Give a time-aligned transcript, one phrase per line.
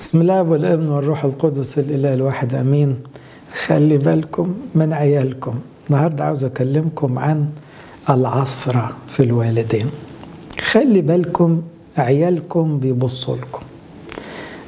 [0.00, 2.96] بسم الله والابن والروح القدس الاله الواحد آمين.
[3.52, 5.54] خلي بالكم من عيالكم.
[5.90, 7.48] النهارده عاوز أكلمكم عن
[8.10, 9.86] العثره في الوالدين.
[10.60, 11.62] خلي بالكم
[11.96, 13.62] عيالكم بيبصوا لكم.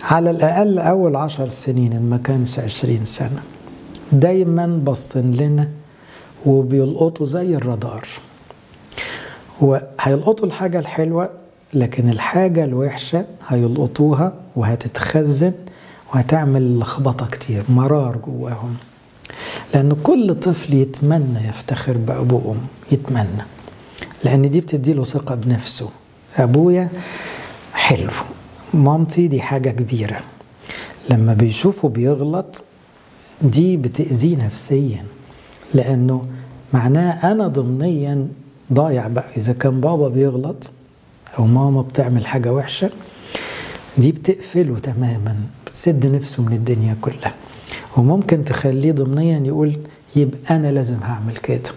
[0.02, 3.42] على الأقل أول عشر سنين إن ما كانش عشرين سنة.
[4.12, 5.68] دايما باصين لنا
[6.46, 8.08] وبيلقطوا زي الرادار.
[9.60, 11.30] وهيلقطوا الحاجة الحلوة
[11.74, 15.52] لكن الحاجة الوحشة هيلقطوها وهتتخزن
[16.14, 18.76] وهتعمل لخبطة كتير مرار جواهم.
[19.74, 22.60] لأن كل طفل يتمنى يفتخر بأبوه وأمه
[22.92, 23.44] يتمنى.
[24.24, 25.90] لأن دي بتديله ثقة بنفسه.
[26.36, 26.90] أبويا
[27.72, 28.10] حلو.
[28.74, 30.20] مامتي دي حاجة كبيرة.
[31.10, 32.64] لما بيشوفوا بيغلط
[33.42, 35.04] دي بتأذيه نفسيا.
[35.74, 36.22] لأنه
[36.72, 38.28] معناه أنا ضمنيا
[38.72, 39.28] ضايع بقى.
[39.36, 40.72] إذا كان بابا بيغلط
[41.38, 42.90] أو ماما بتعمل حاجة وحشة
[43.98, 47.34] دي بتقفله تماما بتسد نفسه من الدنيا كلها.
[47.96, 49.78] وممكن تخليه ضمنيا يقول
[50.16, 51.70] يبقى أنا لازم هعمل كده.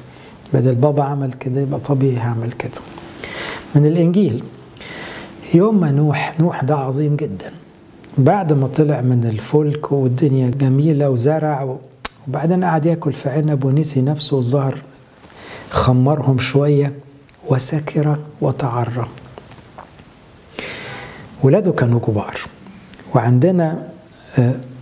[0.54, 2.80] بدل بابا عمل كده يبقى طبيعي هعمل كده.
[3.76, 4.44] من الإنجيل
[5.54, 7.52] يوم ما نوح نوح ده عظيم جدا.
[8.18, 11.78] بعد ما طلع من الفلك والدنيا جميلة وزرع
[12.28, 14.78] وبعدين قعد ياكل في عنب ونسي نفسه الظهر
[15.70, 16.94] خمرهم شوية
[17.50, 19.08] وسكر وتعرى.
[21.44, 22.40] ولاده كانوا كبار.
[23.16, 23.88] وعندنا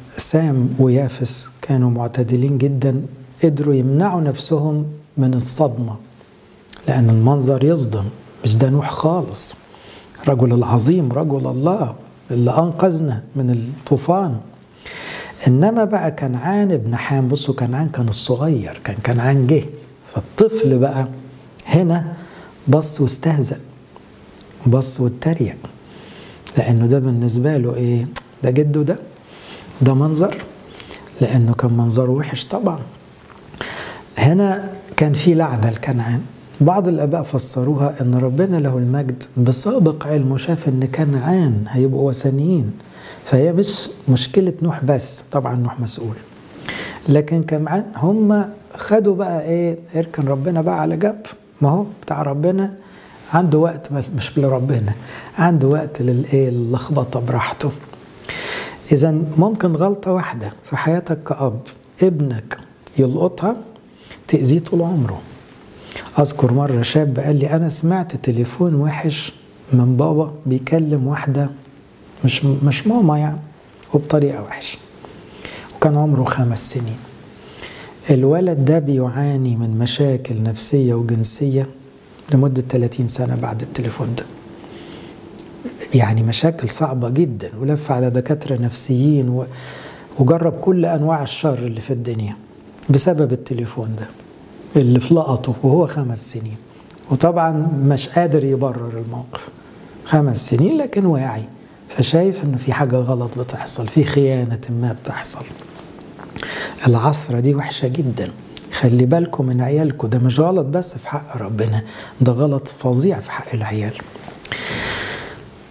[0.09, 3.01] سام ويافس كانوا معتدلين جدا
[3.43, 4.85] قدروا يمنعوا نفسهم
[5.17, 5.95] من الصدمة
[6.87, 8.03] لأن المنظر يصدم
[8.43, 9.55] مش ده نوح خالص.
[10.27, 11.95] رجل العظيم رجل الله
[12.31, 14.37] اللي أنقذنا من الطوفان.
[15.47, 19.63] إنما بقى كنعان ابن حام بصوا كنعان كان الصغير كان كنعان جه.
[20.13, 21.07] فالطفل بقى
[21.65, 22.13] هنا
[22.67, 23.59] بص واستهزأ
[24.67, 25.57] بص واتريق.
[26.57, 28.05] لأنه ده بالنسبة له إيه؟
[28.43, 28.99] ده جده ده
[29.81, 30.35] ده منظر
[31.21, 32.79] لأنه كان منظره وحش طبعا.
[34.17, 36.21] هنا كان في لعنة لكنعان.
[36.61, 42.71] بعض الآباء فسروها أن ربنا له المجد بسابق علمه شاف أن كنعان هيبقوا وثنيين
[43.25, 46.15] فهي مش مشكلة نوح بس طبعا نوح مسؤول.
[47.09, 48.45] لكن كمان هم
[48.75, 51.21] خدوا بقى إيه؟ إركن ربنا بقى على جنب.
[51.61, 52.73] ما هو بتاع ربنا
[53.33, 54.93] عنده وقت مش لربنا
[55.37, 57.71] عنده وقت للايه اللخبطه براحته.
[58.91, 61.59] إذا ممكن غلطة واحدة في حياتك كأب
[62.03, 62.57] ابنك
[62.97, 63.57] يلقطها
[64.27, 65.21] تأذيه طول عمره.
[66.19, 69.33] أذكر مرة شاب قال لي أنا سمعت تليفون وحش
[69.73, 71.49] من بابا بيكلم واحدة
[72.25, 73.39] مش مش ماما يعني
[73.93, 74.77] وبطريقة وحشة.
[75.75, 76.97] وكان عمره خمس سنين.
[78.09, 81.67] الولد ده بيعاني من مشاكل نفسية وجنسية
[82.33, 84.25] لمدة 30 سنة بعد التليفون ده.
[85.93, 89.43] يعني مشاكل صعبة جدا ولف على دكاترة نفسيين
[90.19, 92.35] وجرب كل أنواع الشر اللي في الدنيا
[92.89, 94.07] بسبب التليفون ده
[94.75, 96.57] اللي في لقطه وهو خمس سنين.
[97.11, 97.51] وطبعا
[97.83, 99.49] مش قادر يبرر الموقف.
[100.05, 101.45] خمس سنين لكن واعي.
[101.87, 105.45] فشايف إنه في حاجة غلط بتحصل في خيانة ما بتحصل.
[106.87, 108.31] العثرة دي وحشة جدا.
[108.81, 110.07] خلي بالكم من عيالكم.
[110.07, 111.81] ده مش غلط بس في حق ربنا.
[112.21, 113.93] ده غلط فظيع في حق العيال.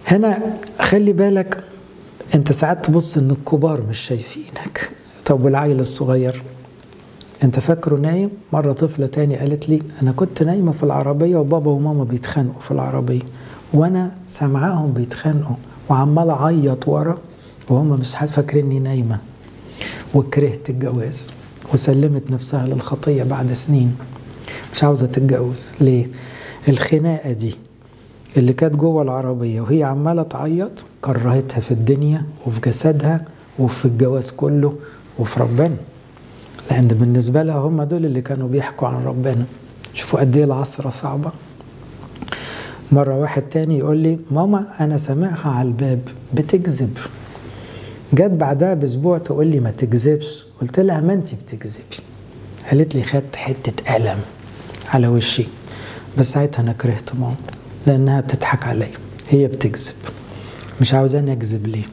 [0.07, 1.63] هنا خلي بالك
[2.35, 4.89] انت ساعات تبص ان الكبار مش شايفينك.
[5.25, 6.43] طب والعيل الصغير؟
[7.43, 12.03] انت فاكره نايم؟ مرة طفلة تاني قالت لي أنا كنت نايمة في العربية وبابا وماما
[12.03, 13.21] بيتخانقوا في العربية.
[13.73, 15.55] وأنا سامعاهم بيتخانقوا
[15.89, 17.17] وعمال أعيط ورا
[17.69, 19.19] وهم مش فاكريني نايمة.
[20.13, 21.31] وكرهت الجواز.
[21.73, 23.95] وسلمت نفسها للخطية بعد سنين.
[24.73, 25.71] مش عاوزة تتجوز.
[25.81, 26.07] ليه؟
[26.69, 27.55] الخناقة دي
[28.37, 33.25] اللي كانت جوه العربية وهي عمالة تعيط كرهتها في الدنيا وفي جسدها
[33.59, 34.73] وفي الجواز كله
[35.19, 35.75] وفي ربنا.
[36.71, 39.45] لأن بالنسبة لها هم دول اللي كانوا بيحكوا عن ربنا.
[39.93, 41.31] شوفوا قد إيه العصرة صعبة.
[42.91, 45.99] مرة واحد تاني يقول لي ماما أنا سامعها على الباب
[46.33, 46.97] بتكذب.
[48.13, 50.45] جت بعدها بأسبوع تقول لي ما تكذبش.
[50.61, 51.83] قلت لها ما انت بتكذبي.
[52.69, 54.19] قالت لي خدت حتة قلم
[54.89, 55.45] على وشي.
[56.17, 57.35] بس ساعتها أنا كرهت ماما
[57.87, 58.91] لأنها بتضحك عليا.
[59.29, 59.93] هي بتكذب.
[60.81, 61.83] مش عاوزاني أكذب ليه؟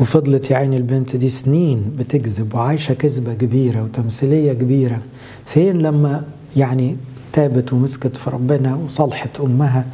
[0.00, 5.02] وفضلت يا عيني البنت دي سنين بتكذب وعايشة كذبة كبيرة وتمثيلية كبيرة.
[5.46, 6.24] فين لما
[6.56, 6.96] يعني
[7.32, 9.86] تابت ومسكت في ربنا وصلحت أمها؟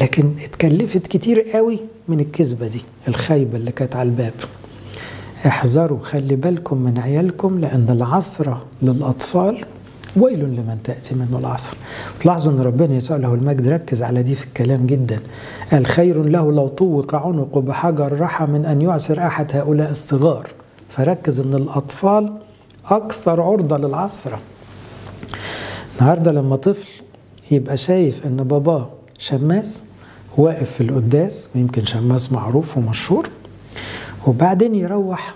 [0.00, 1.78] لكن اتكلفت كتير قوي
[2.08, 4.32] من الكذبة دي الخايبة اللي كانت على الباب.
[5.46, 9.64] احذروا خلي بالكم من عيالكم لأن العثرة للأطفال
[10.16, 11.76] ويل لمن تأتي منه العصر.
[12.20, 15.20] تلاحظوا أن ربنا يسوع له المجد ركز على دي في الكلام جدا.
[15.72, 20.48] قال خير له لو طوق عنقه بحجر رحى من أن يعسر أحد هؤلاء الصغار.
[20.88, 22.32] فركز أن الأطفال
[22.86, 24.40] أكثر عرضة للعصرة
[26.00, 26.88] النهاردة لما طفل
[27.50, 28.90] يبقى شايف أن باباه
[29.22, 29.82] شماس
[30.36, 33.28] واقف في القداس ويمكن شماس معروف ومشهور.
[34.26, 35.34] وبعدين يروح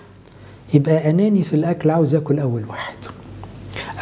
[0.73, 2.95] يبقى أناني في الأكل عاوز ياكل أول واحد.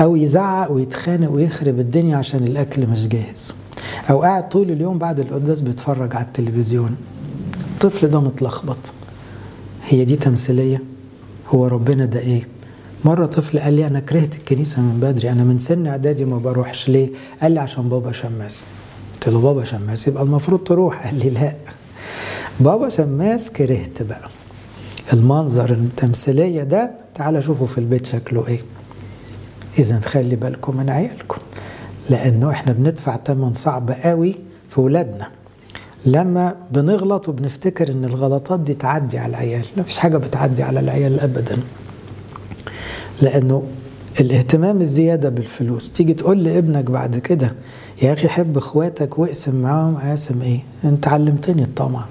[0.01, 3.55] أو يزعق ويتخانق ويخرب الدنيا عشان الأكل مش جاهز.
[4.09, 6.95] أو قاعد طول اليوم بعد القداس بيتفرج على التلفزيون.
[7.73, 8.93] الطفل ده متلخبط.
[9.87, 10.83] هي دي تمثيلية؟
[11.47, 12.47] هو ربنا ده إيه؟
[13.05, 16.89] مرة طفل قال لي أنا كرهت الكنيسة من بدري أنا من سن إعدادي ما بروحش.
[16.89, 17.09] ليه؟
[17.41, 18.65] قال لي عشان بابا شماس.
[19.25, 21.05] قلت له بابا شماس يبقى المفروض تروح.
[21.05, 21.55] قال لي لا.
[22.59, 24.29] بابا شماس كرهت بقى.
[25.13, 28.59] المنظر التمثيلية ده تعال شوفوا في البيت شكله إيه.
[29.79, 31.37] اذا خلي بالكم من عيالكم
[32.09, 34.35] لأنه إحنا بندفع ثمن صعب قوي
[34.69, 35.27] في ولادنا.
[36.05, 41.19] لما بنغلط وبنفتكر إن الغلطات دي تعدي على العيال لا فيش حاجة بتعدي على العيال
[41.19, 41.57] ابدا.
[43.21, 43.63] لأنه
[44.21, 47.53] الاهتمام الزيادة بالفلوس تيجي تقول لابنك بعد كده
[48.01, 52.05] يا أخي حب إخواتك واقسم معاهم اقسم إيه؟ أنت علمتني الطمع.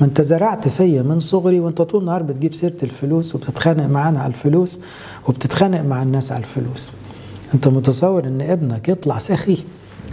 [0.00, 4.30] ما أنت زرعت فيا من صغري وأنت طول النهار بتجيب سيرة الفلوس وبتتخانق معانا على
[4.30, 4.80] الفلوس
[5.28, 6.92] وبتتخانق مع الناس على الفلوس.
[7.54, 9.58] أنت متصور إن ابنك يطلع سخي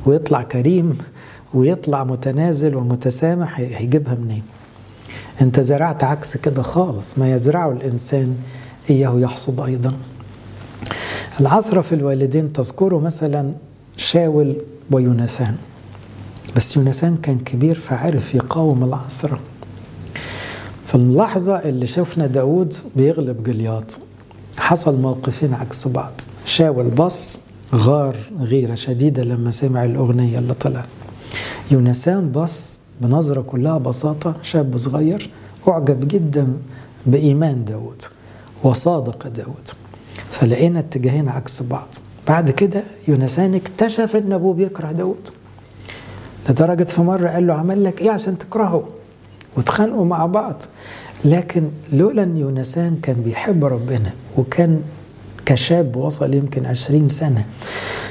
[0.06, 0.98] ويطلع كريم
[1.54, 4.44] ويطلع متنازل ومتسامح هيجيبها منين؟
[5.42, 8.36] أنت زرعت عكس كده خالص ما يزرعه الإنسان
[8.90, 9.94] إياه يحصد أيضا.
[11.40, 13.54] العصرة في الوالدين تذكروا مثلا
[13.98, 14.56] شاول
[14.92, 15.56] ويونسان
[16.56, 19.40] بس يونسان كان كبير فعرف يقاوم العصرة
[20.86, 24.00] في اللحظة اللي شفنا داود بيغلب جلياط
[24.58, 26.22] حصل موقفين عكس بعض.
[26.46, 27.40] شاول بص
[27.76, 30.88] غار غيرة شديدة لما سمع الأغنية اللي طلعت.
[31.72, 35.30] يونسان بص بنظرة كلها بساطة شاب صغير
[35.68, 36.54] أعجب جدا
[37.06, 38.04] بإيمان داود
[38.64, 39.70] وصادق داود
[40.30, 41.96] فلقينا اتجاهين عكس بعض.
[42.28, 45.30] بعد كده يونسان اكتشف إن أبوه بيكره داود
[46.50, 48.84] لدرجة في مرة قال له عمل لك إيه عشان تكرهه؟
[49.58, 50.64] واتخانقوا مع بعض.
[51.26, 51.64] لكن
[51.94, 54.82] لولا إن يونسان كان بيحب ربنا وكان
[55.46, 57.46] كشاب وصل يمكن عشرين سنة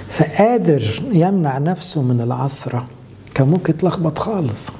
[0.08, 2.86] فقادر يمنع نفسه من العصرة
[3.34, 4.70] كان ممكن يتلخبط خالص.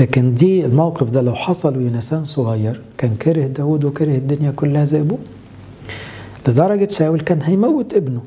[0.00, 5.00] لكن دي الموقف ده لو حصل ويونسان صغير كان كره داود وكره الدنيا كلها زي
[5.00, 5.18] أبوه.
[6.48, 8.22] لدرجة شاول كان هيموت ابنه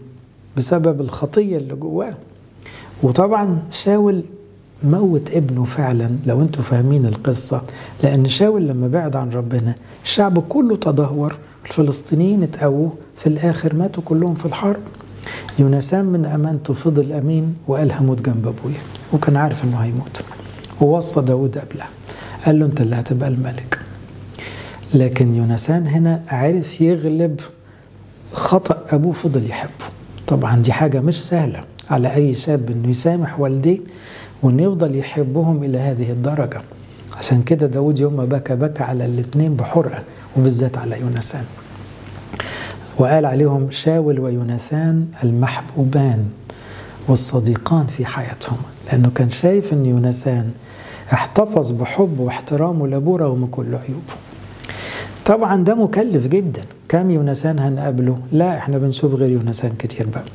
[0.58, 2.14] بسبب الخطية اللي جواه.
[3.04, 4.24] وطبعا شاول
[4.84, 7.62] موت ابنه فعلا لو أنتوا فاهمين القصة
[8.04, 11.36] لأن شاول لما بعد عن ربنا الشعب كله تدهور
[11.66, 14.80] الفلسطينيين اتقووا في الآخر ماتوا كلهم في الحرب.
[15.60, 18.80] يونسان من أمانته فضل أمين وقال هموت جنب أبويا
[19.14, 20.24] وكان عارف إنه هيموت.
[20.82, 21.86] ووصى داود قبله
[22.46, 23.80] قال له أنت اللي هتبقى الملك.
[24.94, 27.40] لكن يونسان هنا عرف يغلب
[28.34, 29.86] خطأ أبوه فضل يحبه.
[30.28, 31.64] طبعا دي حاجة مش سهلة.
[31.90, 33.80] على أي شاب إنه يسامح والديه
[34.44, 36.62] وإنه يفضل يحبهم إلى هذه الدرجة.
[37.18, 40.04] عشان كده داود يوم ما بكى بكى على الاثنين بحرقة
[40.38, 41.44] وبالذات على يونسان
[42.98, 46.26] وقال عليهم شاول ويوناثان المحبوبان
[47.08, 48.58] والصديقان في حياتهم.
[48.88, 50.52] لأنه كان شايف أن يوناثان
[51.14, 54.14] احتفظ بحبه واحترامه لأبوه رغم كل عيوبه.
[55.26, 56.62] طبعا ده مكلف جدا.
[56.90, 60.26] كم يونسان هنقابله لا إحنا بنشوف غير يونسان كتير بقى.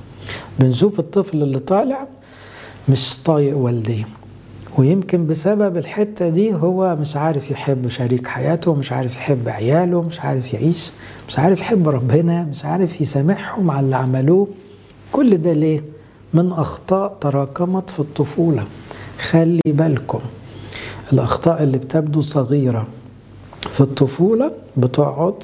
[0.58, 2.06] بنشوف الطفل اللي طالع
[2.88, 4.04] مش طايق والديه.
[4.78, 10.20] ويمكن بسبب الحتة دي هو مش عارف يحب شريك حياته مش عارف يحب عياله مش
[10.20, 10.92] عارف يعيش
[11.28, 14.48] مش عارف يحب ربنا مش عارف يسامحهم على اللي عملوه.
[15.12, 15.84] كل ده ليه؟
[16.34, 18.64] من أخطاء تراكمت في الطفولة.
[19.30, 20.20] خلي بالكم
[21.12, 22.86] الأخطاء اللي بتبدو صغيرة
[23.70, 25.34] في الطفولة بتقعد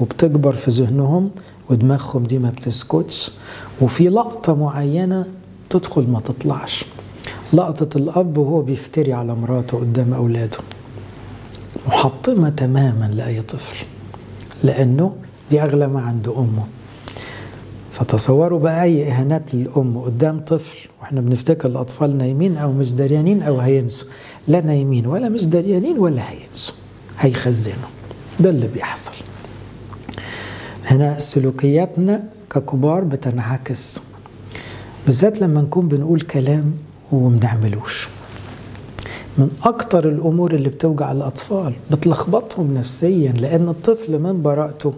[0.00, 1.30] وبتكبر في ذهنهم
[1.70, 3.30] ودماغهم دي ما بتسكتش.
[3.80, 5.26] وفي لقطة معينة
[5.70, 6.84] تدخل ما تطلعش.
[7.52, 10.58] لقطة الأب وهو بيفتري على مراته قدام أولاده.
[11.86, 13.76] محطمة تماما لأي طفل
[14.64, 15.14] لأنه
[15.50, 16.64] دي أغلى ما عند أمه.
[17.92, 23.58] فتصوروا بقى أي إهانات للأم قدام طفل وإحنا بنفتكر الأطفال نايمين أو مش دريانين أو
[23.58, 24.08] هينسوا.
[24.48, 26.74] لا نايمين ولا مش دريانين ولا هينسوا
[27.18, 27.88] هيخزنوا.
[28.40, 29.12] ده اللي بيحصل.
[30.86, 34.00] هنا سلوكياتنا ككبار بتنعكس.
[35.06, 36.72] بالذات لما نكون بنقول كلام
[37.12, 38.08] ومنعملوش.
[39.38, 44.94] من أكتر الأمور اللي بتوجع الأطفال بتلخبطهم نفسيا لأن الطفل من براءته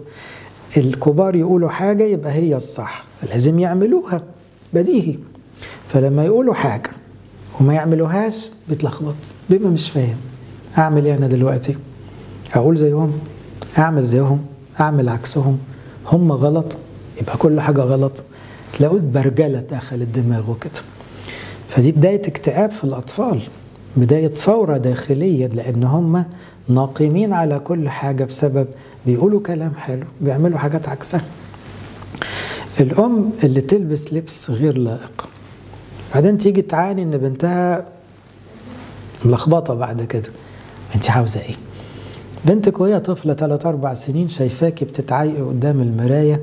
[0.77, 3.03] الكبار يقولوا حاجة يبقى هي الصح.
[3.29, 4.21] لازم يعملوها.
[4.73, 5.15] بديهي.
[5.87, 6.89] فلما يقولوا حاجة
[7.59, 9.15] وما يعملوهاش بيتلخبط
[9.49, 10.17] بيبقى مش فاهم.
[10.77, 11.75] أعمل إيه أنا دلوقتي؟
[12.55, 13.19] أقول زيهم.
[13.77, 14.45] أعمل زيهم.
[14.79, 15.59] أعمل عكسهم.
[16.05, 16.77] هم غلط
[17.21, 18.23] يبقى كل حاجة غلط.
[18.73, 20.81] تلاقوا برجلة دخلت دماغه كده
[21.69, 23.41] فدي بداية اكتئاب في الأطفال
[23.97, 26.25] بداية ثورة داخلية لأن هم
[26.67, 28.67] ناقمين على كل حاجة بسبب
[29.05, 31.21] بيقولوا كلام حلو بيعملوا حاجات عكسها.
[32.79, 35.29] الأم اللي تلبس لبس غير لائق.
[36.15, 37.85] بعدين تيجي تعاني إن بنتها
[39.25, 40.29] ملخبطة بعد كده.
[40.95, 41.55] أنت عاوزة إيه؟
[42.45, 46.41] بنتك وهي طفلة 3 أربع سنين شايفاكي بتتعايقي قدام المراية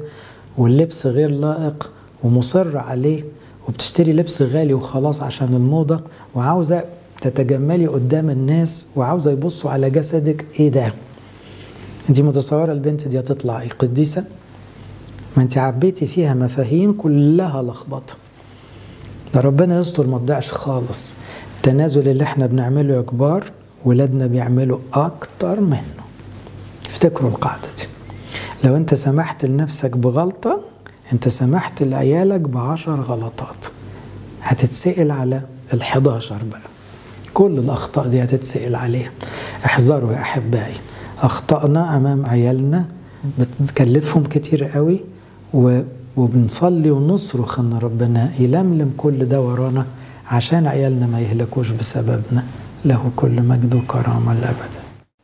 [0.59, 1.91] واللبس غير لائق
[2.23, 3.25] ومصر عليه
[3.69, 6.01] وبتشتري لبس غالي وخلاص عشان الموضة
[6.35, 6.85] وعاوزة
[7.21, 10.47] تتجملي قدام الناس وعاوزة يبصوا على جسدك.
[10.61, 10.93] إيه ده؟
[12.09, 14.25] انت متصورة البنت دي هتطلع إيه قديسة؟
[15.37, 18.15] ما انت عبيتي فيها مفاهيم كلها لخبطة.
[19.35, 21.15] ده ربنا يستر ما تضيعش خالص.
[21.57, 23.45] التنازل اللي إحنا بنعمله يا كبار
[23.87, 26.03] ولادنا بيعملوا أكتر منه.
[26.87, 27.85] افتكروا القاعدة دي.
[28.65, 30.61] لو أنت سمحت لنفسك بغلطة
[31.13, 33.67] أنت سمحت لعيالك بعشر غلطات.
[34.43, 35.41] هتتسأل على
[35.75, 36.61] الحداشر بقى.
[37.35, 39.11] كل الأخطاء دي هتتسأل عليها.
[39.67, 40.75] احذروا يا أحبائي.
[41.23, 42.85] أخطأنا أمام عيالنا
[43.39, 45.01] بتكلفهم كتير قوي
[45.55, 45.81] و...
[46.17, 49.87] وبنصلي ونصرخ إن ربنا يلملم كل ده ورانا
[50.27, 52.45] عشان عيالنا ما يهلكوش بسببنا.
[52.87, 54.75] له كل مجد وكرامة لابد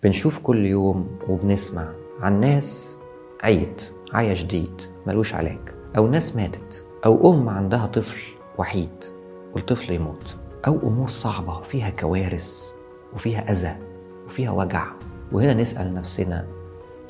[0.02, 1.88] بنشوف كل يوم وبنسمع
[2.20, 2.98] عن ناس
[3.42, 5.58] عيت عيا شديد ملوش علاج
[5.96, 8.20] أو ناس ماتت أو أم عندها طفل
[8.58, 9.04] وحيد
[9.54, 12.72] والطفل يموت أو أمور صعبة فيها كوارث
[13.14, 13.76] وفيها أذى
[14.26, 14.86] وفيها وجع.
[15.32, 16.46] وهنا نسأل نفسنا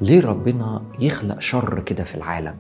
[0.01, 2.57] ليه ربنا يخلق شر كده في العالم؟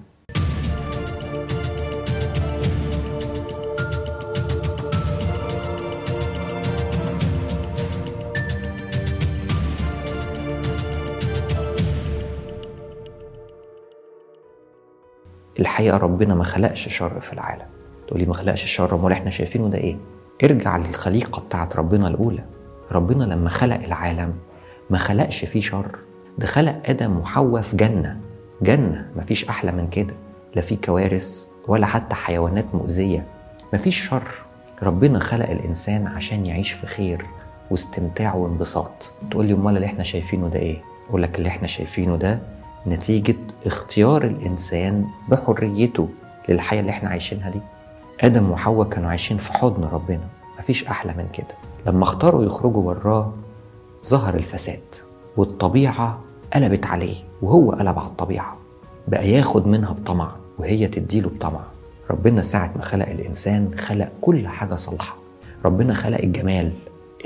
[15.62, 17.66] الحقيقة ربنا ما خلقش شر في العالم.
[18.08, 19.96] تقولي ما خلقش الشر أمال إحنا شايفينه ده إيه؟
[20.44, 22.44] ارجع للخليقة بتاعت ربنا الأولى.
[22.92, 24.34] ربنا لما خلق العالم
[24.90, 25.98] ما خلقش فيه شر.
[26.38, 28.20] ده خلق آدم وحواء في جنة.
[28.62, 30.14] جنة مفيش أحلى من كده.
[30.54, 33.26] لا في كوارث ولا حتى حيوانات مؤذية.
[33.74, 34.28] مفيش شر.
[34.82, 37.26] ربنا خلق الإنسان عشان يعيش في خير
[37.70, 39.12] واستمتاع وانبساط.
[39.30, 42.38] تقول لي أمال اللي إحنا شايفينه ده إيه؟ أقول لك اللي إحنا شايفينه ده
[42.86, 43.36] نتيجة
[43.66, 46.08] اختيار الإنسان بحريته
[46.48, 47.60] للحياة اللي إحنا عايشينها دي.
[48.20, 50.28] آدم وحواء كانوا عايشين في حضن ربنا.
[50.58, 51.56] مفيش أحلى من كده.
[51.86, 53.32] لما اختاروا يخرجوا براه
[54.06, 54.80] ظهر الفساد
[55.36, 56.18] والطبيعة
[56.54, 58.56] قلبت عليه وهو قلب على الطبيعة.
[59.08, 61.60] بقى ياخد منها بطمع وهي تديله بطمع.
[62.10, 65.16] ربنا ساعة ما خلق الإنسان خلق كل حاجة صالحة.
[65.64, 66.72] ربنا خلق الجمال.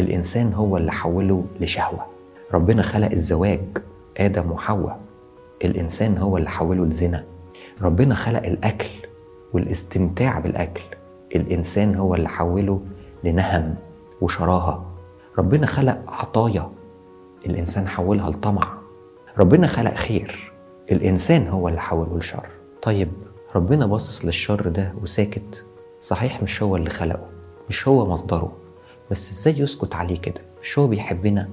[0.00, 2.06] الإنسان هو اللي حوله لشهوة.
[2.54, 3.60] ربنا خلق الزواج
[4.18, 4.98] آدم وحواء.
[5.64, 7.24] الإنسان هو اللي حوله لزنا
[7.82, 8.88] ربنا خلق الأكل
[9.52, 10.82] والاستمتاع بالأكل.
[11.36, 12.80] الإنسان هو اللي حوله
[13.24, 13.74] لنهم
[14.20, 14.92] وشراهة.
[15.38, 16.70] ربنا خلق عطايا.
[17.46, 18.78] الإنسان حولها لطمع.
[19.38, 20.52] ربنا خلق خير.
[20.92, 22.46] الإنسان هو اللي حوله لشر.
[22.82, 23.08] طيب
[23.56, 25.64] ربنا باصص للشر ده وساكت.
[26.00, 27.28] صحيح مش هو اللي خلقه.
[27.68, 28.52] مش هو مصدره.
[29.10, 31.48] بس إزاي يسكت عليه كده؟ مش هو بيحبنا؟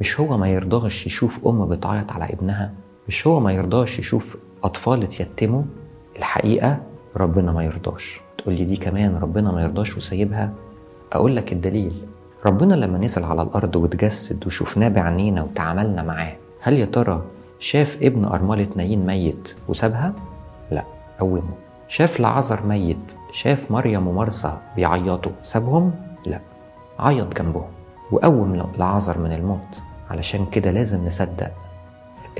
[0.00, 2.74] مش هو ما يرضاش يشوف أم بتعيط على ابنها؟
[3.08, 5.62] مش هو ما يرضاش يشوف أطفال اتيتموا
[6.16, 6.78] الحقيقة
[7.16, 8.20] ربنا ما يرضاش.
[8.38, 10.52] تقول لي دي كمان ربنا ما يرضاش وسايبها؟
[11.12, 12.06] أقول لك الدليل.
[12.46, 17.22] ربنا لما نزل على الأرض واتجسد وشفناه بعينينا وتعاملنا معاه هل يا ترى
[17.58, 20.12] شاف ابن أرملة نايين ميت وسابها؟
[20.70, 20.84] لا
[21.20, 21.54] قومه.
[21.88, 25.92] شاف لعذر ميت شاف مريم ومرسى بيعيطوا سابهم؟
[26.26, 26.40] لا
[26.98, 27.68] عيط جنبهم.
[28.12, 29.80] وقوم لعذر من الموت.
[30.10, 31.52] علشان كده لازم نصدق.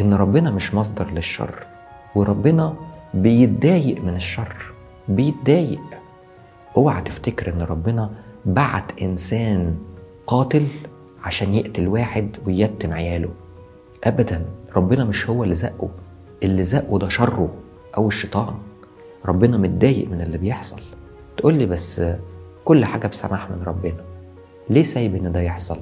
[0.00, 1.66] إن ربنا مش مصدر للشر
[2.14, 2.74] وربنا
[3.14, 4.56] بيتضايق من الشر
[5.08, 5.80] بيتضايق.
[6.76, 8.10] أوعى تفتكر إن ربنا
[8.46, 9.76] بعت إنسان
[10.26, 10.66] قاتل
[11.22, 13.30] عشان يقتل واحد ويتم عياله.
[14.04, 14.44] ابدا
[14.76, 15.88] ربنا مش هو اللي زقه.
[16.42, 17.54] اللي زقه ده شره
[17.96, 18.54] أو الشيطان.
[19.26, 20.80] ربنا متضايق من اللي بيحصل.
[21.36, 22.02] تقول لي بس
[22.64, 24.04] كل حاجة بسماح من ربنا.
[24.70, 25.78] ليه سايب إن ده يحصل؟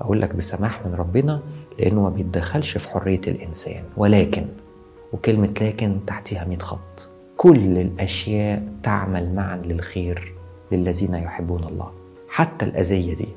[0.00, 1.42] أقول لك بسماح من ربنا
[1.78, 4.46] لأنه ما بيتدخلش في حرية الإنسان ولكن
[5.12, 7.10] وكلمة لكن تحتها 100 خط.
[7.36, 10.34] كل الأشياء تعمل معا للخير
[10.72, 11.90] للذين يحبون الله.
[12.28, 13.28] حتى الأذية دي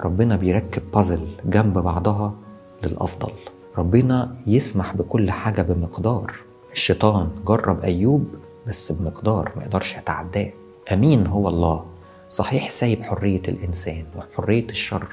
[0.00, 2.34] ربنا بيركب بازل جنب بعضها
[2.82, 3.32] للأفضل.
[3.78, 6.34] ربنا يسمح بكل حاجة بمقدار.
[6.72, 8.26] الشيطان جرب أيوب
[8.66, 10.50] بس بمقدار ما يقدرش يتعداه.
[10.92, 11.84] أمين هو الله.
[12.28, 15.06] صحيح سايب حرية الإنسان وحرية الشر.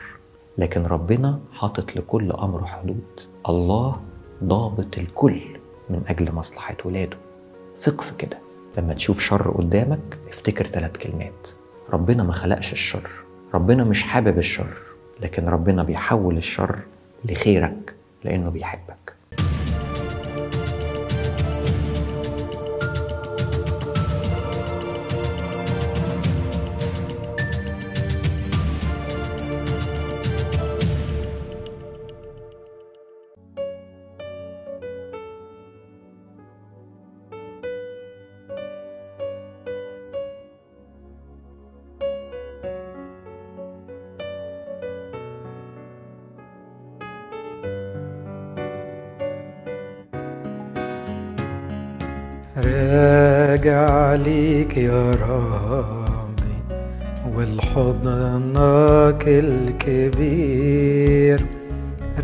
[0.58, 3.20] لكن ربنا حاطط لكل أمر حدود.
[3.50, 4.02] الله
[4.44, 5.42] ضابط الكل
[5.90, 7.18] من أجل مصلحة ولاده.
[7.78, 8.38] ثق في كده.
[8.78, 11.48] لما تشوف شر قدامك افتكر ثلاث كلمات.
[11.94, 13.10] ربنا ما خلقش الشر.
[13.54, 14.78] ربنا مش حابب الشر.
[15.22, 16.80] لكن ربنا بيحول الشر
[17.26, 19.15] لخيرك لأنه بيحبك.
[55.22, 56.58] ربي
[57.36, 60.76] والحضنك الكبير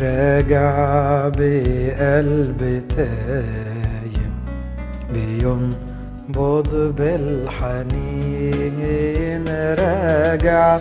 [0.00, 4.32] راجع بقلب تايب
[5.14, 8.64] بينبض بالحنين
[9.78, 10.78] راجع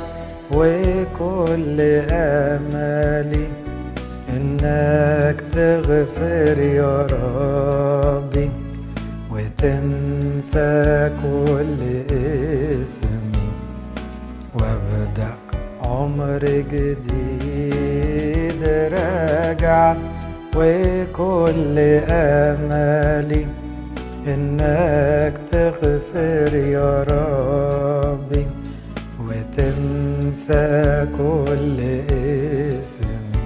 [0.51, 1.77] وكل
[2.11, 3.47] املي
[4.29, 8.49] إنك تغفر يا ربي
[9.31, 11.79] وتنسى كل
[12.81, 13.49] اسمي
[14.53, 15.33] وأبدأ
[15.83, 16.39] عمر
[16.71, 19.95] جديد راجع
[20.55, 21.75] وكل
[22.09, 23.45] أملي
[24.27, 28.45] إنك تغفر يا ربي
[29.27, 31.79] وتنسى كل
[32.79, 33.43] اسمي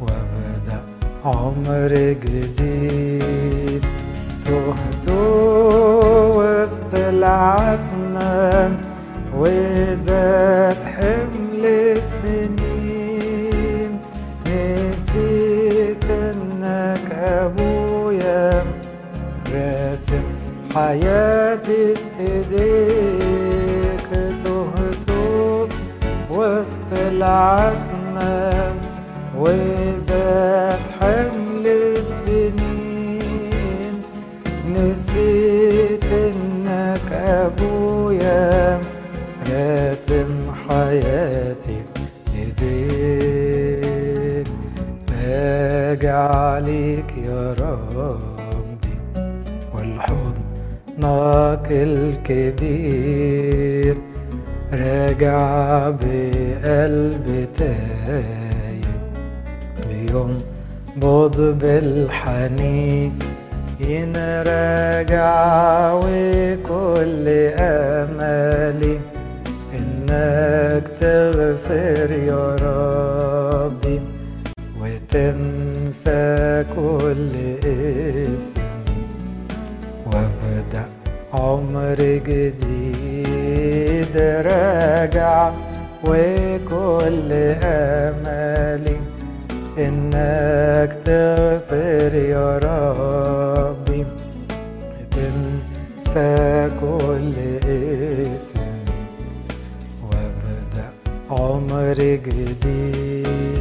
[0.00, 0.80] وأبدأ
[1.24, 1.92] عمر
[2.24, 3.84] جديد
[4.44, 5.08] تهت
[6.94, 8.72] العتمة
[9.36, 11.64] وزاد حمل
[11.96, 13.20] السنين
[14.46, 18.64] نسيت إنك أبويا
[19.54, 20.22] راسم
[20.74, 21.29] حياتي
[46.54, 48.96] عليك يا ربي
[49.74, 51.66] والحضنك
[52.50, 53.16] الكبير
[54.72, 59.00] راجع بقلب تايب
[59.88, 63.18] بينبض بالحنين
[64.46, 67.26] راجع وكل
[67.58, 68.98] املي
[69.78, 73.98] إنك تغفر يا ربي
[74.80, 77.32] وتنسى كل
[77.64, 79.00] اسمي
[80.06, 80.84] وأبدأ
[81.32, 85.50] عمر جديد راجع
[86.04, 88.96] وكل املي
[89.78, 94.06] إنك تغفر يا ربي.
[95.10, 98.84] تنسى كل اسمي
[100.02, 100.88] وأبدأ
[101.30, 103.59] عمر جديد.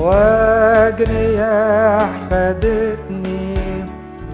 [0.00, 3.84] امواج رياح خدتني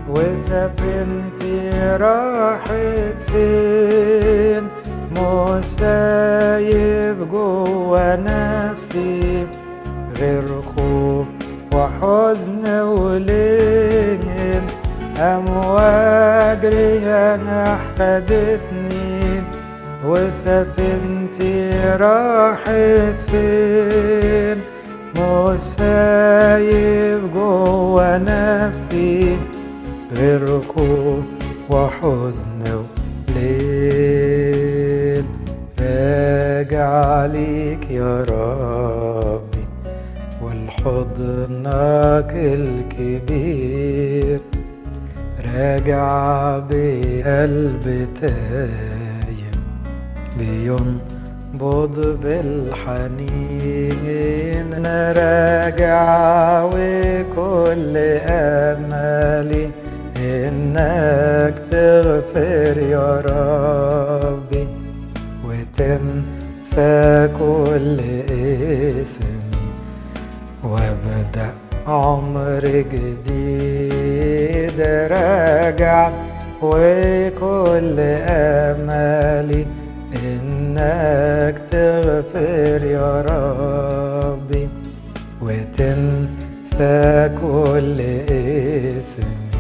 [0.09, 4.69] وسفينتي راحت فين؟
[5.13, 9.47] مش شايف جوا نفسي
[10.21, 11.27] غير خوف
[11.75, 14.63] وحزن وليل
[15.19, 19.43] أمواج رياح خدتني
[20.07, 24.66] وسفينتي راحت فين؟
[25.59, 29.39] شايف جوا نفسي
[30.17, 30.61] غير
[31.71, 32.63] وحزن
[33.37, 35.25] وليل.
[35.81, 39.65] راجع عليك يا ربي
[40.43, 44.41] والحضنك الكبير.
[45.55, 49.57] راجع بقلب تايب
[51.57, 53.57] بينبض بالحنين
[55.17, 57.97] راجع وكل
[58.29, 59.71] أملي.
[60.17, 64.69] إنك تغفر يا ربي
[65.47, 68.01] وتنسى كل
[69.01, 69.67] اسمي
[70.65, 71.51] وابدأ
[71.87, 76.11] عمر جديد راجع
[76.63, 77.97] وكل
[78.29, 79.67] امالي
[80.77, 84.69] إنك تغفر يا ربي
[85.43, 89.51] وتنسى كل اثمي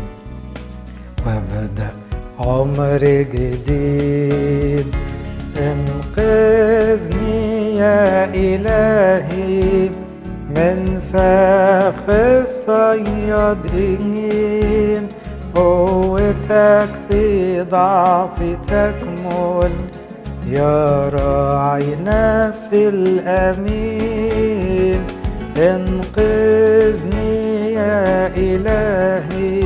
[1.26, 1.90] وابدأ
[2.38, 4.87] عمر جديد.
[5.59, 7.44] أنقذني
[7.76, 9.90] يا إلهي
[10.57, 10.81] من
[11.12, 12.02] فخ
[12.44, 14.16] الصيادين.
[15.55, 19.72] قوتك في ضعفي تكمل.
[20.47, 24.27] يا راعي نفسي الأمين
[25.59, 27.37] انقذني
[27.73, 29.63] يا إلهي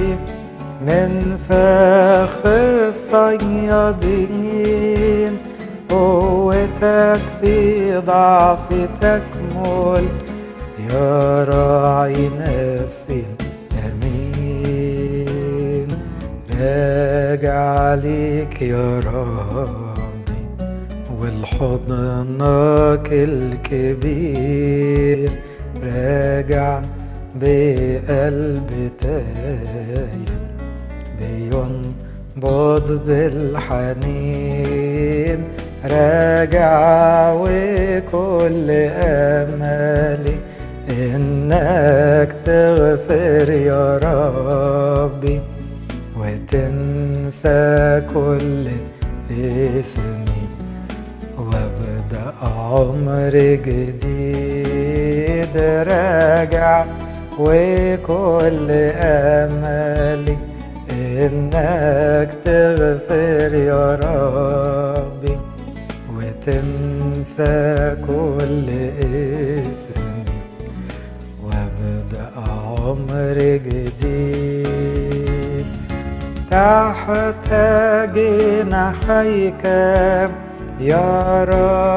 [0.87, 2.47] من فخ
[2.89, 4.33] الصيادين
[5.89, 10.07] قوتك في ضعفي تكمل
[10.91, 13.25] يا راعي نفسي
[13.73, 14.61] الأمين.
[16.61, 19.90] راجع عليك يا ربي
[21.21, 24.51] والحضنك الكبير
[25.83, 26.83] راجع
[27.41, 30.29] بقلب تايب
[31.21, 34.51] بينبض بالحنين
[35.85, 38.71] راجع وكل
[39.05, 40.37] آمالي
[40.91, 45.41] إنك تغفر يا ربي
[46.19, 48.69] وتنسى كل
[49.31, 50.40] وابدا
[52.43, 53.35] عمر
[53.67, 56.85] جديد راجع
[57.39, 60.37] وكل امالي
[60.93, 65.39] إنك تغفر يا ربي
[66.17, 68.69] وتنسى كل
[69.61, 70.41] إثمي
[71.45, 74.71] وابدأ عمر جديد.
[76.51, 77.51] تحت
[78.15, 79.65] جناحيك
[80.81, 81.90] يا رب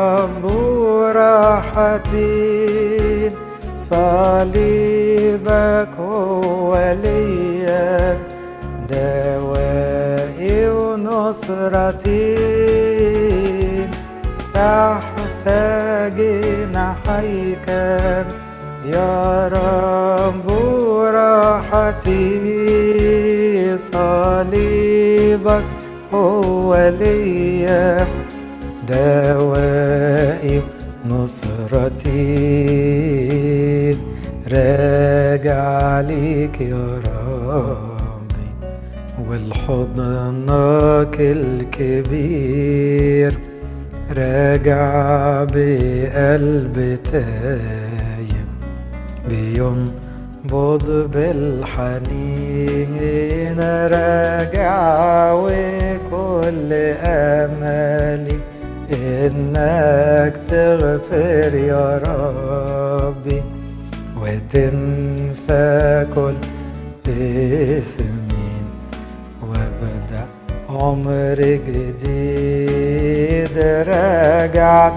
[1.94, 3.32] راحتي
[3.78, 5.48] صليبك
[6.00, 8.18] هو ليا
[8.90, 12.36] دوائي ونصرتي
[14.54, 15.46] تحت
[16.18, 17.68] جناحيك
[18.86, 20.48] يا رب
[21.16, 22.24] راحتي.
[23.78, 25.64] صليبك
[26.14, 28.08] هو ليا
[28.88, 30.62] دوائي
[31.06, 32.14] نصرتي.
[34.52, 38.52] راجع عليك يا ربي
[39.30, 42.54] والحضنك الكبير.
[44.18, 48.50] راجع بقلب تايب
[49.30, 52.94] بينبض بالحنين.
[53.60, 58.33] راجع وكل امالي
[59.28, 63.40] إنك تغفر يا ربي
[64.22, 66.36] وتنسى كل
[67.08, 68.66] اثمين
[69.42, 70.26] وابدأ
[70.70, 73.58] عمر جديد
[73.88, 74.92] راجع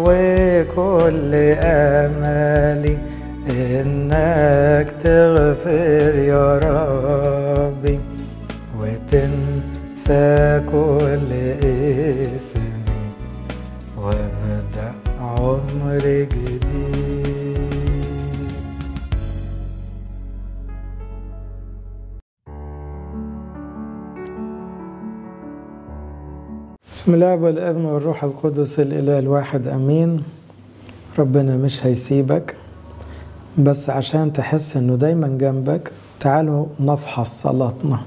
[0.00, 2.96] وكل امالي
[3.50, 7.98] إنك تغفر يا ربي
[8.80, 11.30] وتنسى كل
[12.36, 12.49] اسمي
[15.90, 16.64] عمر جديد
[26.92, 30.22] بسم الله والابن والروح القدس الإله الواحد آمين.
[31.18, 32.56] ربنا مش هيسيبك
[33.58, 38.00] بس عشان تحس إنه دايما جنبك تعالوا نفحص صلاتنا.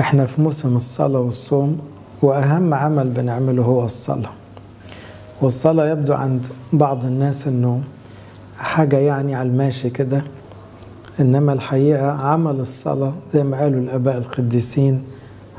[0.00, 1.78] إحنا في موسم الصلاة والصوم
[2.22, 4.43] وأهم عمل بنعمله هو الصلاة.
[5.40, 7.80] والصلاة يبدو عند بعض الناس إنه
[8.58, 10.24] حاجة يعني على الماشي كده
[11.20, 15.04] إنما الحقيقة عمل الصلاة زي ما قالوا الآباء القديسين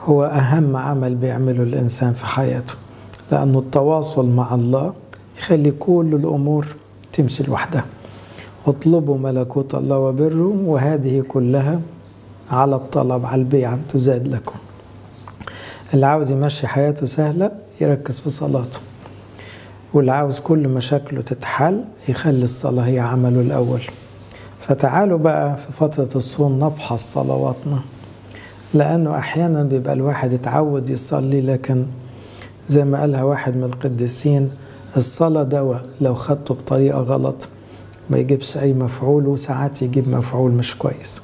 [0.04, 2.74] هو أهم عمل بيعمله الإنسان في حياته
[3.32, 4.94] لأنه التواصل مع الله
[5.38, 6.66] يخلي كل الأمور
[7.14, 7.86] تمشي لوحدها.
[8.68, 11.80] اطلبوا ملكوت الله وبره وهذه كلها
[12.52, 14.56] على الطلب على البيع تزاد لكم.
[15.94, 18.80] اللي عاوز يمشي حياته سهلة يركز في صلاته.
[19.96, 23.82] واللي عاوز كل مشاكله تتحل يخلي الصلاة هي عمله الأول.
[24.60, 27.80] فتعالوا بقى في فترة الصوم نفحص صلواتنا.
[28.74, 31.86] لأنه أحيانا بيبقى الواحد اتعود يصلي لكن
[32.70, 34.52] زي ما قالها واحد من القديسين
[34.98, 37.48] الصلاة دواء لو خدته بطريقة غلط
[38.10, 41.22] ما يجيبش أي مفعول وساعات يجيب مفعول مش كويس.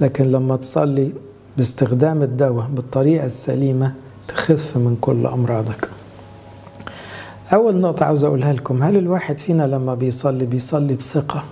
[0.00, 1.12] لكن لما تصلي
[1.56, 3.94] باستخدام الدواء بالطريقة السليمة
[4.28, 5.88] تخف من كل أمراضك.
[7.52, 11.44] أول نقطة عاوز أقولها لكم هل الواحد فينا لما بيصلي بيصلي بثقة؟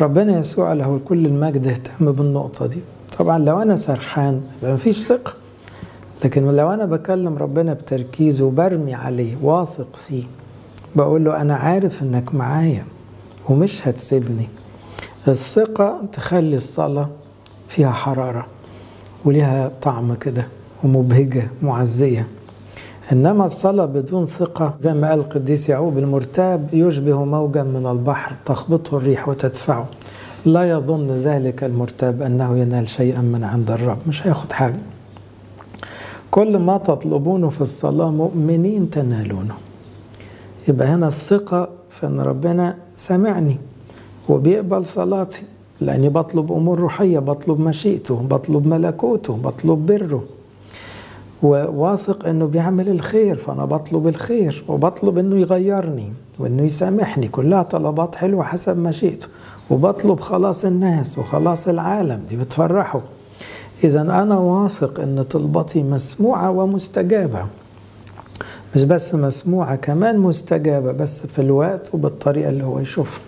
[0.00, 2.80] ربنا يسوع له كل المجد اهتم بالنقطة دي.
[3.18, 5.34] طبعا لو أنا سرحان يبقى مفيش ثقة
[6.24, 10.24] لكن لو أنا بكلم ربنا بتركيز وبرمي عليه واثق فيه
[10.96, 12.84] بقول له أنا عارف إنك معايا
[13.48, 14.48] ومش هتسيبني.
[15.28, 17.10] الثقة تخلي الصلاة
[17.68, 18.46] فيها حرارة
[19.24, 20.48] وليها طعم كده
[20.84, 22.26] ومبهجة معزية.
[23.12, 28.96] إنما الصلاة بدون ثقة زي ما قال القديس يعقوب المرتاب يشبه موجا من البحر تخبطه
[28.96, 29.86] الريح وتدفعه.
[30.46, 34.80] لا يظن ذلك المرتاب أنه ينال شيئا من عند الرب مش هياخد حاجة.
[36.30, 39.54] كل ما تطلبونه في الصلاة مؤمنين تنالونه.
[40.68, 43.56] يبقى هنا الثقة في أن ربنا سمعني
[44.28, 45.42] وبيقبل صلاتي
[45.80, 50.24] لأني بطلب أمور روحية بطلب مشيئته بطلب ملكوته بطلب بره.
[51.42, 57.28] وواثق إنه بيعمل الخير فأنا بطلب الخير وبطلب إنه يغيرني وإنه يسامحني.
[57.28, 59.26] كلها طلبات حلوة حسب مشيئته
[59.70, 63.00] وبطلب خلاص الناس وخلاص العالم دي بتفرحه
[63.84, 67.46] إذا أنا واثق إن طلبتي مسموعة ومستجابة.
[68.76, 73.22] مش بس مسموعة كمان مستجابة بس في الوقت وبالطريقة اللي هو يشوفها.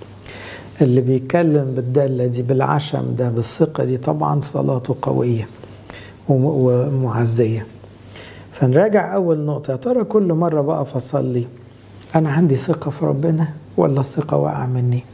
[0.82, 5.48] اللي بيتكلم بالدالة دي بالعشم ده بالثقة دي طبعا صلاته قوية
[6.28, 7.66] ومعزية.
[8.54, 9.70] فنراجع أول نقطة.
[9.70, 11.46] يا ترى كل مرة بقف أصلي
[12.14, 15.04] أنا عندي ثقة في ربنا ولا الثقة واقعة مني؟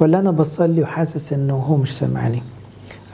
[0.00, 2.42] ولا أنا بصلي وحاسس إنه هو مش سامعني؟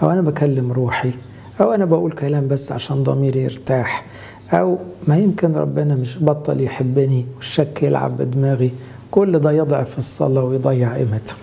[0.03, 1.13] أو أنا بكلم روحي؟
[1.61, 4.05] أو أنا بقول كلام بس عشان ضميري يرتاح؟
[4.53, 8.71] أو ما يمكن ربنا مش بطل يحبني والشك يلعب بدماغي؟
[9.11, 11.37] كل ده يضعف الصلاة ويضيع قيمتها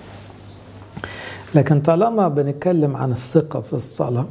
[1.55, 4.25] لكن طالما بنتكلم عن الثقة في الصلاة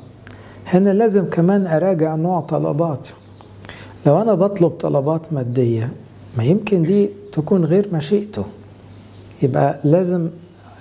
[0.66, 3.14] هنا لازم كمان أراجع نوع طلباتي
[4.06, 5.92] لو أنا بطلب طلبات مادية
[6.36, 8.44] ما يمكن دي تكون غير مشيئته.
[9.42, 10.28] يبقى لازم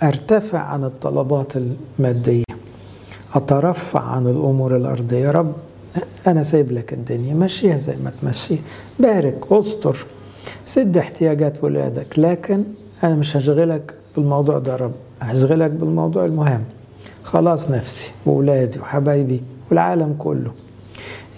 [0.03, 1.53] أرتفع عن الطلبات
[1.99, 2.43] المادية
[3.35, 5.17] أترفع عن الأمور الأرضية.
[5.17, 5.53] يا رب
[6.27, 8.55] أنا سايب لك الدنيا مشيها زي ما تمشي.
[8.99, 10.05] بارك استر
[10.65, 12.19] سد احتياجات ولادك.
[12.19, 12.63] لكن
[13.03, 16.63] أنا مش هشغلك بالموضوع ده يا رب هشغلك بالموضوع المهم.
[17.23, 20.51] خلاص نفسي وولادي وحبايبي والعالم كله.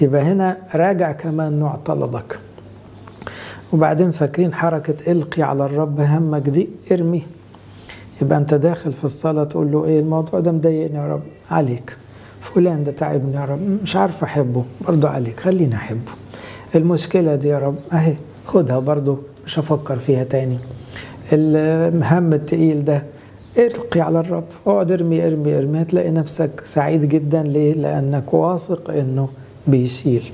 [0.01, 2.39] يبقى هنا راجع كمان نوع طلبك
[3.73, 7.23] وبعدين فاكرين حركة إلقي على الرب همك دي؟ ارمي.
[8.21, 11.97] يبقى أنت داخل في الصلاة تقول له إيه الموضوع ده مضايقني يا رب؟ عليك.
[12.41, 13.59] فلان ده تعبني يا رب.
[13.83, 14.63] مش عارف أحبه.
[14.87, 15.39] برضو عليك.
[15.39, 16.11] خليني أحبه.
[16.75, 17.75] المشكلة دي يا رب.
[17.93, 18.15] أهي.
[18.45, 20.57] خدها برضو مش هفكر فيها تاني.
[21.33, 23.03] الهم التقيل ده.
[23.57, 24.43] إلقي على الرب.
[24.67, 25.81] اقعد ارمي ارمي ارمي.
[25.81, 27.43] هتلاقي نفسك سعيد جدا.
[27.43, 29.29] ليه؟ لأنك واثق إنه
[29.69, 30.31] بيشيل.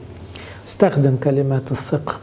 [0.67, 2.15] استخدم كلمات الثقة.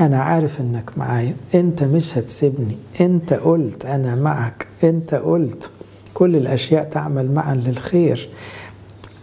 [0.00, 1.36] أنا عارف إنك معايا.
[1.54, 2.76] أنت مش هتسيبني.
[3.00, 4.66] أنت قلت أنا معك.
[4.84, 5.70] أنت قلت
[6.14, 8.28] كل الأشياء تعمل معا للخير.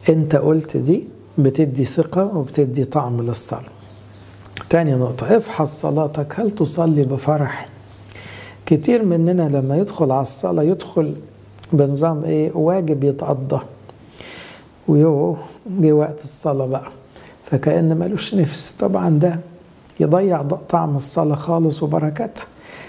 [0.10, 1.04] أنت قلت دي
[1.38, 3.70] بتدي ثقة وبتدي طعم للصلاة.
[4.70, 5.38] تاني نقطة.
[5.38, 6.40] افحص صلاتك.
[6.40, 7.70] هل تصلي بفرح؟
[8.66, 11.16] كتير مننا لما يدخل على الصلاة يدخل
[11.74, 13.62] بنظام إيه؟ واجب يتقضى.
[14.88, 15.38] ويوه
[15.80, 16.92] جه وقت الصلاة بقى.
[17.52, 18.72] فكأن ملوش نفس.
[18.80, 19.40] طبعا ده
[20.00, 22.46] يضيع طعم الصلاة خالص وبركاتها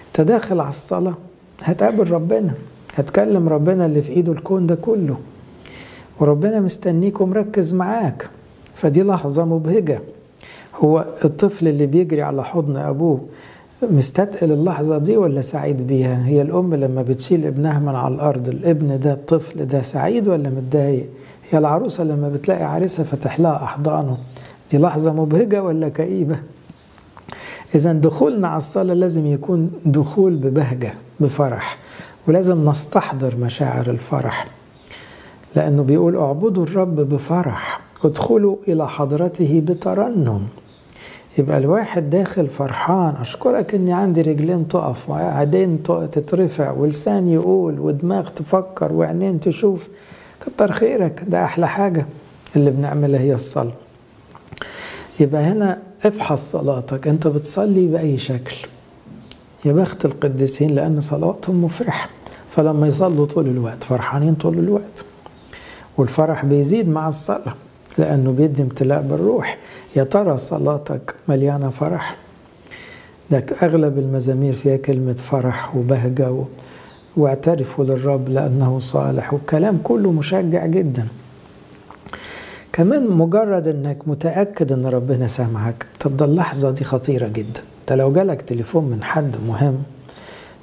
[0.08, 1.14] انت داخل على الصلاة
[1.62, 2.52] هتقابل ربنا
[2.94, 5.16] هتكلم ربنا اللي في إيده الكون ده كله.
[6.20, 8.28] وربنا مستنيك ومركز معاك.
[8.74, 10.00] فدي لحظة مبهجة.
[10.76, 13.20] هو الطفل اللي بيجري على حضن أبوه
[13.90, 19.00] مستثقل اللحظة دي ولا سعيد بيها؟ هي الأم لما بتشيل ابنها من على الأرض الابن
[19.00, 21.08] ده الطفل ده سعيد ولا متضايق؟
[21.50, 24.18] هي العروسة لما بتلاقي عريسها فتح لها أحضانه.
[24.72, 26.36] دي لحظة مبهجة ولا كئيبة؟
[27.74, 31.78] إذا دخولنا على الصلاة لازم يكون دخول ببهجة بفرح
[32.28, 34.46] ولازم نستحضر مشاعر الفرح
[35.56, 40.40] لأنه بيقول اعبدوا الرب بفرح ادخلوا إلى حضرته بترنم.
[41.38, 48.92] يبقى الواحد داخل فرحان أشكرك إني عندي رجلين تقف وعينين تترفع ولسان يقول ودماغ تفكر
[48.92, 49.88] وعينين تشوف.
[50.46, 52.06] كتر خيرك ده أحلى حاجة
[52.56, 53.72] اللي بنعملها هي الصلاة.
[55.20, 58.56] يبقى هنا افحص صلاتك أنت بتصلي بأي شكل؟
[59.64, 62.08] يا بخت القديسين لأن صلواتهم مفرحة.
[62.48, 65.04] فلما يصلوا طول الوقت فرحانين طول الوقت.
[65.98, 67.54] والفرح بيزيد مع الصلاة
[67.98, 69.58] لأنه بيدي امتلاء بالروح.
[69.96, 72.16] يا ترى صلاتك مليانة فرح؟
[73.30, 76.44] ده أغلب المزامير فيها كلمة فرح وبهجة و...
[77.16, 79.32] واعترفوا للرب لأنه صالح.
[79.34, 81.08] والكلام كله مشجع جدا.
[82.72, 87.60] كمان مجرد إنك متأكد إن ربنا سامعك طب ده اللحظة دي خطيرة جدا.
[87.80, 89.82] أنت لو جالك تليفون من حد مهم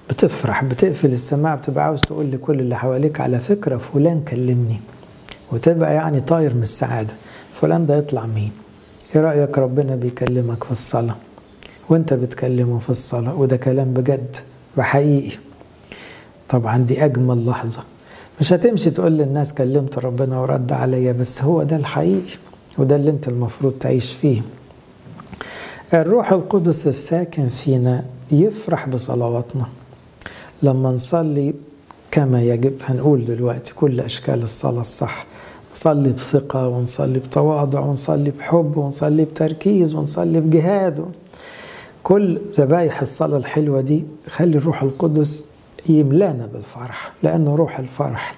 [0.09, 4.79] بتفرح بتقفل السماعة بتبقى عاوز تقول لكل اللي حواليك على فكرة فلان كلمني.
[5.51, 7.13] وتبقى يعني طاير من السعادة.
[7.61, 8.51] فلان ده يطلع مين؟
[9.15, 11.15] إيه رأيك ربنا بيكلمك في الصلاة؟
[11.89, 14.35] وأنت بتكلمه في الصلاة وده كلام بجد
[14.77, 15.37] وحقيقي.
[16.49, 17.83] طبعا دي أجمل لحظة.
[18.41, 22.37] مش هتمشي تقول للناس كلمت ربنا ورد عليا بس هو ده الحقيقي
[22.77, 24.41] وده اللي انت المفروض تعيش فيه.
[25.93, 29.65] الروح القدس الساكن فينا يفرح بصلواتنا.
[30.63, 31.53] لما نصلي
[32.11, 35.25] كما يجب هنقول دلوقتي كل أشكال الصلاة الصح.
[35.71, 41.05] نصلي بثقة ونصلي بتواضع ونصلي بحب ونصلي بتركيز ونصلي بجهاد.
[42.03, 45.45] كل ذبايح الصلاة الحلوة دي خلي الروح القدس
[45.89, 48.35] يملانا بالفرح لأنه روح الفرح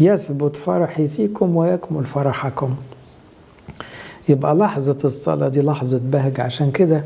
[0.00, 2.74] يثبت فرحي فيكم ويكمل فرحكم.
[4.28, 7.04] يبقى لحظة الصلاة دي لحظة بهجة عشان كده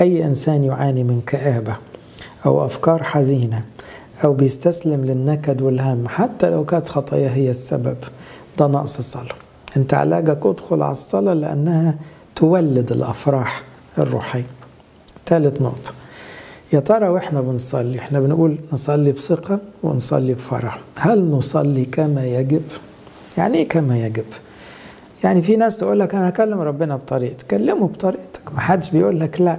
[0.00, 1.76] أي إنسان يعاني من كآبة
[2.46, 3.64] أو أفكار حزينة
[4.24, 7.96] أو بيستسلم للنكد والهم حتى لو كانت خطايا هي السبب
[8.58, 9.34] ده نقص الصلاة.
[9.76, 11.94] أنت علاجك ادخل على الصلاة لأنها
[12.36, 13.62] تولد الأفراح
[13.98, 14.46] الروحية.
[15.26, 15.92] ثالث نقطة.
[16.72, 20.78] يا ترى وإحنا بنصلي؟ إحنا بنقول نصلي بثقة ونصلي بفرح.
[20.96, 22.62] هل نصلي كما يجب؟
[23.38, 24.24] يعني إيه كما يجب؟
[25.24, 29.40] يعني في ناس تقول لك أنا هكلم ربنا بطريقتي كلمه بطريقتك ما حدش بيقول لك
[29.40, 29.58] لا.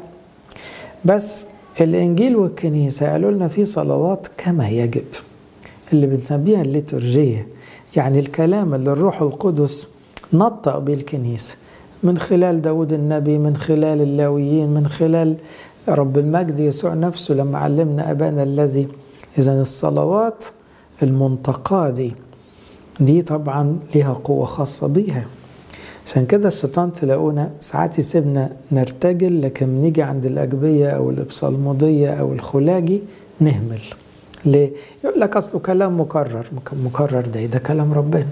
[1.05, 1.45] بس
[1.81, 5.05] الإنجيل والكنيسة قالوا لنا في صلوات كما يجب.
[5.93, 7.47] اللي بنسميها الليتورجية
[7.95, 9.89] يعني الكلام اللي الروح القدس
[10.33, 11.57] نطق بيه الكنيسة
[12.03, 15.35] من خلال داود النبي من خلال اللاويين من خلال
[15.87, 18.87] رب المجد يسوع نفسه لما علمنا أبانا الذي
[19.37, 20.45] إذا الصلوات
[21.03, 22.13] المنتقاة دي
[22.99, 25.25] دي طبعا لها قوة خاصة بيها.
[26.05, 33.01] عشان كده الشيطان تلاقونا ساعات يسيبنا نرتجل لكن نيجي عند الأجبية أو الإبصالمودية أو الخلاجي
[33.39, 33.79] نهمل.
[34.45, 34.71] ليه؟
[35.03, 36.45] يقول لك أصله كلام مكرر
[36.83, 38.27] مكرر ده ده كلام ربنا.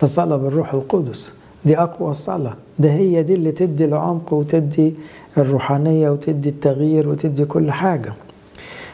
[0.00, 1.34] ده صلاة بالروح القدس.
[1.64, 2.54] دي أقوى صلاة.
[2.78, 4.94] ده هي دي اللي تدي العمق وتدي
[5.38, 8.12] الروحانية وتدي التغيير وتدي كل حاجة.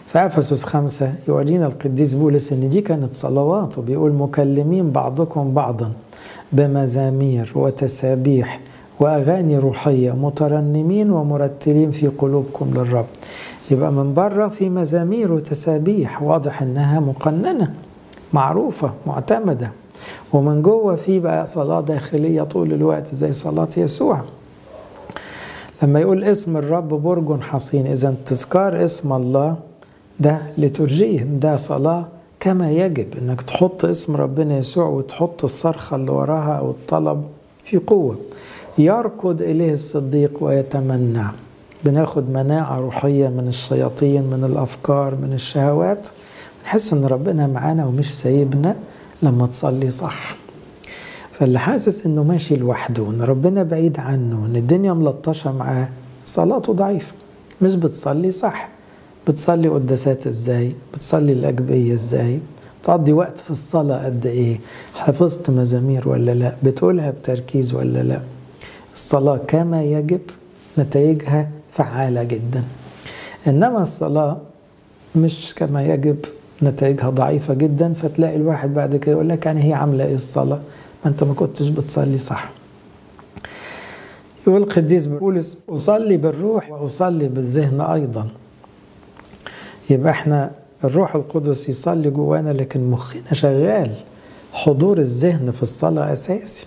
[0.06, 5.92] فأفسس خمسة يورينا القديس بولس إن دي كانت صلوات وبيقول مكلمين بعضكم بعضا
[6.52, 8.60] بمزامير وتسابيح
[9.00, 13.06] وأغاني روحية مترنمين ومرتلين في قلوبكم للرب.
[13.70, 16.22] يبقى من بره في مزامير وتسابيح.
[16.22, 17.74] واضح إنها مقننة
[18.32, 19.70] معروفة معتمدة.
[20.32, 24.20] ومن جوه في بقى صلاة داخلية طول الوقت زي صلاة يسوع.
[25.82, 29.56] لما يقول اسم الرب برج حصين إذا تذكار اسم الله
[30.20, 32.08] ده لترجيه ده صلاة
[32.40, 37.24] كما يجب إنك تحط اسم ربنا يسوع وتحط الصرخة اللي وراها أو الطلب
[37.64, 38.16] في قوة.
[38.78, 41.24] يركض إليه الصديق ويتمنى.
[41.84, 46.08] بناخد مناعة روحية من الشياطين من الأفكار من الشهوات
[46.64, 48.76] نحس إن ربنا معانا ومش سايبنا.
[49.22, 50.36] لما تصلي صح.
[51.32, 55.88] فاللي حاسس إنه ماشي لوحده وإن ربنا بعيد عنه وإن الدنيا ملطشة معاه
[56.24, 57.12] صلاته ضعيفة.
[57.62, 58.68] مش بتصلي صح.
[59.28, 62.40] بتصلي قداسات إزاي؟ بتصلي الأجبية إزاي؟
[62.84, 64.60] تقضي وقت في الصلاة قد إيه؟
[64.94, 68.20] حفظت مزامير ولا لأ؟ بتقولها بتركيز ولا لأ؟
[68.94, 70.20] الصلاة كما يجب
[70.78, 72.64] نتائجها فعالة جدا.
[73.46, 74.38] إنما الصلاة
[75.16, 76.16] مش كما يجب
[76.62, 80.60] نتائجها ضعيفة جدا فتلاقي الواحد بعد كده يقول لك يعني هي عاملة إيه الصلاة؟
[81.04, 82.50] ما أنت ما كنتش بتصلي صح.
[84.46, 88.28] يقول القديس بولس أصلي بالروح وأصلي بالذهن أيضا.
[89.90, 90.50] يبقى إحنا
[90.84, 93.90] الروح القدس يصلي جوانا لكن مخنا شغال.
[94.52, 96.66] حضور الذهن في الصلاة أساسي.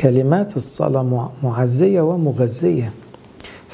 [0.00, 2.92] كلمات الصلاة معزية ومغذية.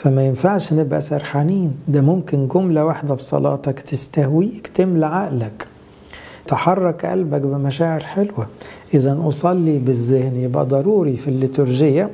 [0.05, 1.77] فما ينفعش نبقى سرحانين.
[1.89, 5.67] ده ممكن جملة واحدة بصلاتك تستهويك تملى عقلك.
[6.47, 8.47] تحرك قلبك بمشاعر حلوة.
[8.95, 12.11] إذا أصلي بالذهن يبقى ضروري في الليتورجية.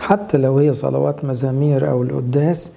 [0.00, 2.72] حتى لو هي صلوات مزامير أو القداس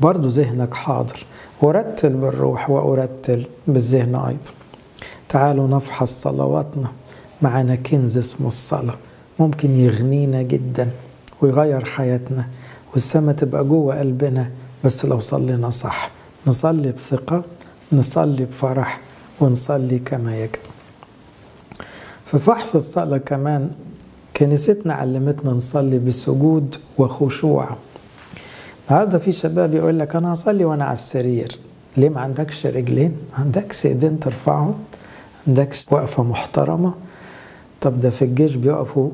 [0.00, 1.26] برضو ذهنك حاضر.
[1.62, 4.50] أرتل بالروح وأرتل بالذهن أيضا.
[5.28, 6.92] تعالوا نفحص صلواتنا
[7.42, 8.96] معنا كنز اسمه الصلاة.
[9.38, 10.90] ممكن يغنينا جدا
[11.42, 12.48] ويغير حياتنا.
[12.92, 14.50] والسما تبقى جوه قلبنا
[14.84, 16.10] بس لو صلينا صح.
[16.46, 17.44] نصلي بثقة
[17.92, 19.00] نصلي بفرح
[19.40, 20.58] ونصلي كما يجب.
[22.26, 23.70] في فحص الصلاة كمان
[24.36, 27.68] كنيستنا علمتنا نصلي بسجود وخشوع.
[28.90, 31.58] النهارده في شباب يقول لك أنا هصلي وأنا على السرير.
[31.96, 34.74] ليه ما عندكش رجلين؟ ما عندكش إيدين ترفعهم؟
[35.48, 36.94] عندكش وقفة محترمة؟
[37.80, 39.10] طب ده في الجيش بيقفوا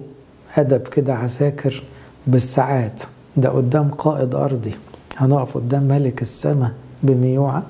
[0.56, 1.82] أدب كده عساكر
[2.26, 3.02] بالساعات.
[3.36, 4.74] ده قدام قائد أرضي.
[5.16, 6.72] هنقف قدام ملك السماء
[7.02, 7.62] بميوعة.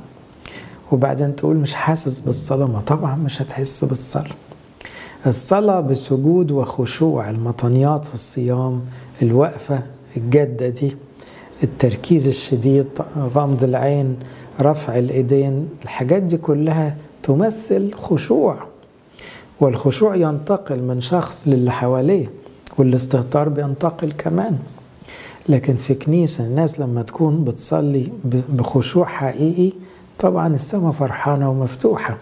[0.92, 4.34] وبعدين تقول مش حاسس بالصلاة ما طبعا مش هتحس بالصلاة
[5.26, 7.30] الصلاة بسجود وخشوع.
[7.30, 8.80] المطنيات في الصيام
[9.22, 9.80] الوقفة
[10.16, 10.96] الجادة دي
[11.62, 12.86] التركيز الشديد
[13.18, 14.16] غمض العين
[14.60, 18.56] رفع الإيدين الحاجات دي كلها تمثل خشوع.
[19.60, 22.30] والخشوع ينتقل من شخص للي حواليه
[22.78, 24.58] والاستهتار بينتقل كمان.
[25.48, 28.08] لكن في كنيسة الناس لما تكون بتصلي
[28.48, 29.72] بخشوع حقيقي
[30.18, 32.18] طبعا السماء فرحانة ومفتوحة.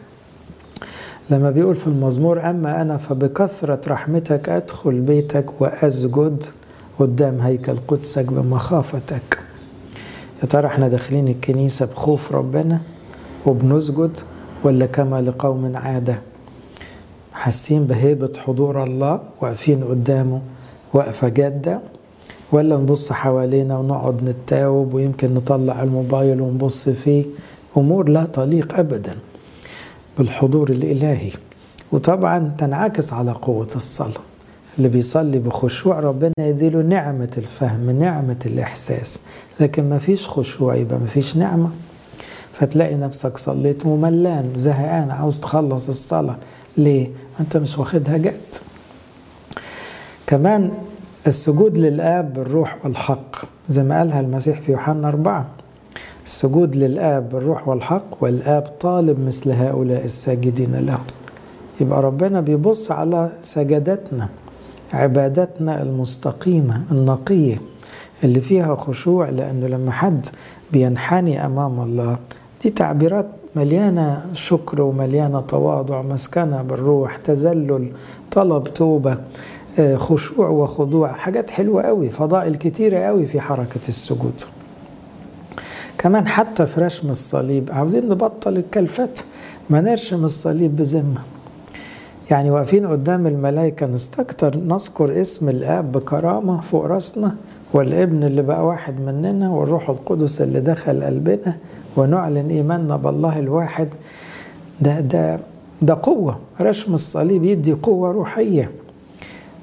[1.30, 6.44] لما بيقول في المزمور أما أنا فبكثرة رحمتك أدخل بيتك وأسجد
[6.98, 9.38] قدام هيكل قدسك بمخافتك.
[10.42, 12.80] يا ترى إحنا داخلين الكنيسة بخوف ربنا
[13.46, 14.18] وبنسجد
[14.64, 16.18] ولا كما لقوم عادة؟
[17.32, 20.42] حاسين بهيبة حضور الله واقفين قدامه
[20.92, 21.80] وقفة جادة
[22.52, 27.24] ولا نبص حوالينا ونقعد نتاوب ويمكن نطلع الموبايل ونبص فيه.
[27.76, 29.16] أمور لا تليق أبدا
[30.18, 31.30] بالحضور الإلهي.
[31.92, 34.20] وطبعا تنعكس على قوة الصلاة.
[34.78, 39.20] اللي بيصلي بخشوع ربنا يديله نعمة الفهم نعمة الإحساس.
[39.60, 41.70] لكن ما فيش خشوع يبقى ما فيش نعمة.
[42.52, 46.36] فتلاقي نفسك صليت مملان زهقان عاوز تخلص الصلاة.
[46.76, 48.40] ليه؟ أنت مش واخدها جد.
[50.26, 50.70] كمان
[51.26, 53.36] السجود للآب بالروح والحق
[53.68, 55.46] زي ما قالها المسيح في يوحنا أربعة.
[56.24, 60.98] السجود للآب بالروح والحق والآب طالب مثل هؤلاء الساجدين له.
[61.80, 64.28] يبقى ربنا بيبص على سجداتنا
[64.92, 67.60] عبادتنا المستقيمة النقية
[68.24, 70.26] اللي فيها خشوع لأنه لما حد
[70.72, 72.18] بينحني أمام الله
[72.62, 77.88] دي تعبيرات مليانة شكر ومليانة تواضع مسكنة بالروح تذلل
[78.30, 79.18] طلب توبة.
[79.96, 84.40] خشوع وخضوع حاجات حلوة قوي فضائل كتيرة قوي في حركة السجود.
[85.98, 89.18] كمان حتى في رسم الصليب عاوزين نبطل الكلفات
[89.70, 91.20] ما نرشم الصليب بذمة.
[92.30, 97.36] يعني واقفين قدام الملائكة نستكتر نذكر اسم الآب بكرامة فوق راسنا
[97.72, 101.56] والابن اللي بقى واحد مننا والروح القدس اللي دخل قلبنا
[101.96, 103.88] ونعلن إيماننا بالله الواحد.
[104.80, 105.40] ده ده
[105.82, 106.38] ده قوة.
[106.60, 108.70] رشم الصليب يدي قوة روحية.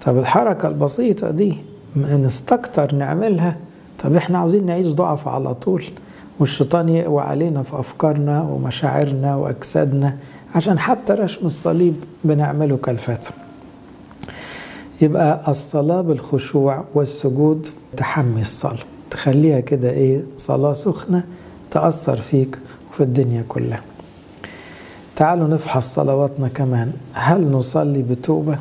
[0.05, 1.57] طب الحركة البسيطة دي
[1.95, 3.57] نستكتر نعملها.
[4.03, 5.83] طب إحنا عاوزين نعيش ضعف على طول.
[6.39, 10.17] والشيطان يقوى علينا في أفكارنا ومشاعرنا وأجسادنا
[10.55, 13.31] عشان حتى رشم الصليب بنعمله كالفتة
[15.01, 18.77] يبقى الصلاة بالخشوع والسجود تحمي الصلاة
[19.09, 21.23] تخليها كده إيه صلاة سخنة
[21.71, 22.59] تأثر فيك
[22.91, 23.81] وفي الدنيا كلها.
[25.15, 26.91] تعالوا نفحص صلواتنا كمان.
[27.13, 28.57] هل نصلي بتوبة؟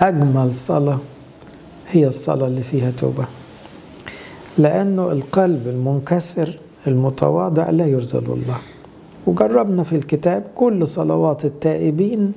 [0.00, 0.98] أجمل صلاة
[1.88, 3.24] هي الصلاة اللي فيها توبة.
[4.58, 8.56] لأنه القلب المنكسر المتواضع لا يرزل الله.
[9.26, 12.32] وجربنا في الكتاب كل صلوات التائبين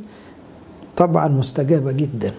[0.98, 2.32] طبعا مستجابة جدا.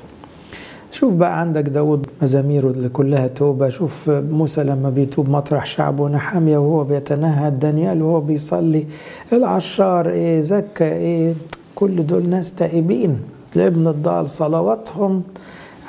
[0.93, 3.69] شوف بقى عندك داود مزاميره اللي كلها توبة.
[3.69, 7.59] شوف موسى لما بيتوب مطرح شعبه نحامية وهو بيتنهد.
[7.59, 8.87] دانيال وهو بيصلي.
[9.33, 11.35] العشار إيه زكا إيه
[11.75, 13.21] كل دول ناس تائبين.
[13.55, 15.23] لابن الضال صلواتهم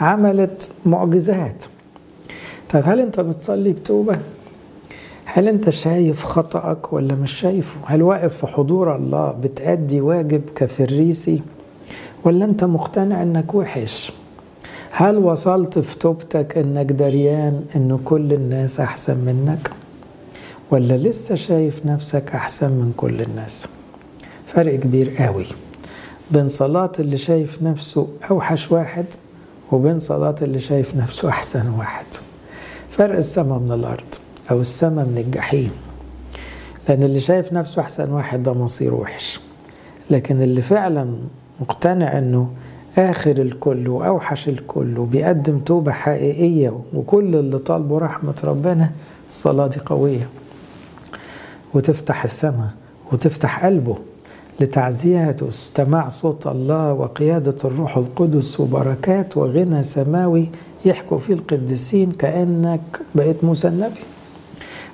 [0.02, 1.64] عملت معجزات.
[2.70, 4.20] طيب هل انت بتصلي بتوبة؟
[5.26, 11.42] هل انت شايف خطأك ولا مش شايفه؟ هل واقف في حضور الله بتأدي واجب كفريسي
[12.24, 14.12] ولا انت مقتنع انك وحش؟
[14.92, 19.72] هل وصلت في توبتك انك دريان ان كل الناس احسن منك
[20.72, 23.68] ولا لسه شايف نفسك احسن من كل الناس؟
[24.48, 25.46] فرق كبير قوي.
[26.32, 29.06] بين صلاة اللي شايف نفسه أوحش واحد
[29.72, 32.06] وبين صلاة اللي شايف نفسه أحسن واحد.
[32.90, 34.14] فرق السماء من الأرض
[34.52, 35.72] أو السماء من الجحيم.
[36.90, 39.40] لأن اللي شايف نفسه أحسن واحد ده مصير وحش.
[40.10, 41.14] لكن اللي فعلا
[41.62, 42.50] مقتنع إنه
[42.98, 48.92] آخر الكل وأوحش الكل وبيقدم توبة حقيقية وكل اللي طالبه رحمة ربنا
[49.30, 50.30] الصلاة دي قوية.
[51.74, 52.70] وتفتح السماء
[53.12, 53.98] وتفتح قلبه
[54.62, 60.50] لتعزية واستماع صوت الله وقيادة الروح القدس وبركات وغنى سماوي
[60.86, 64.00] يحكوا فيه القديسين كأنك بقيت موسى النبي.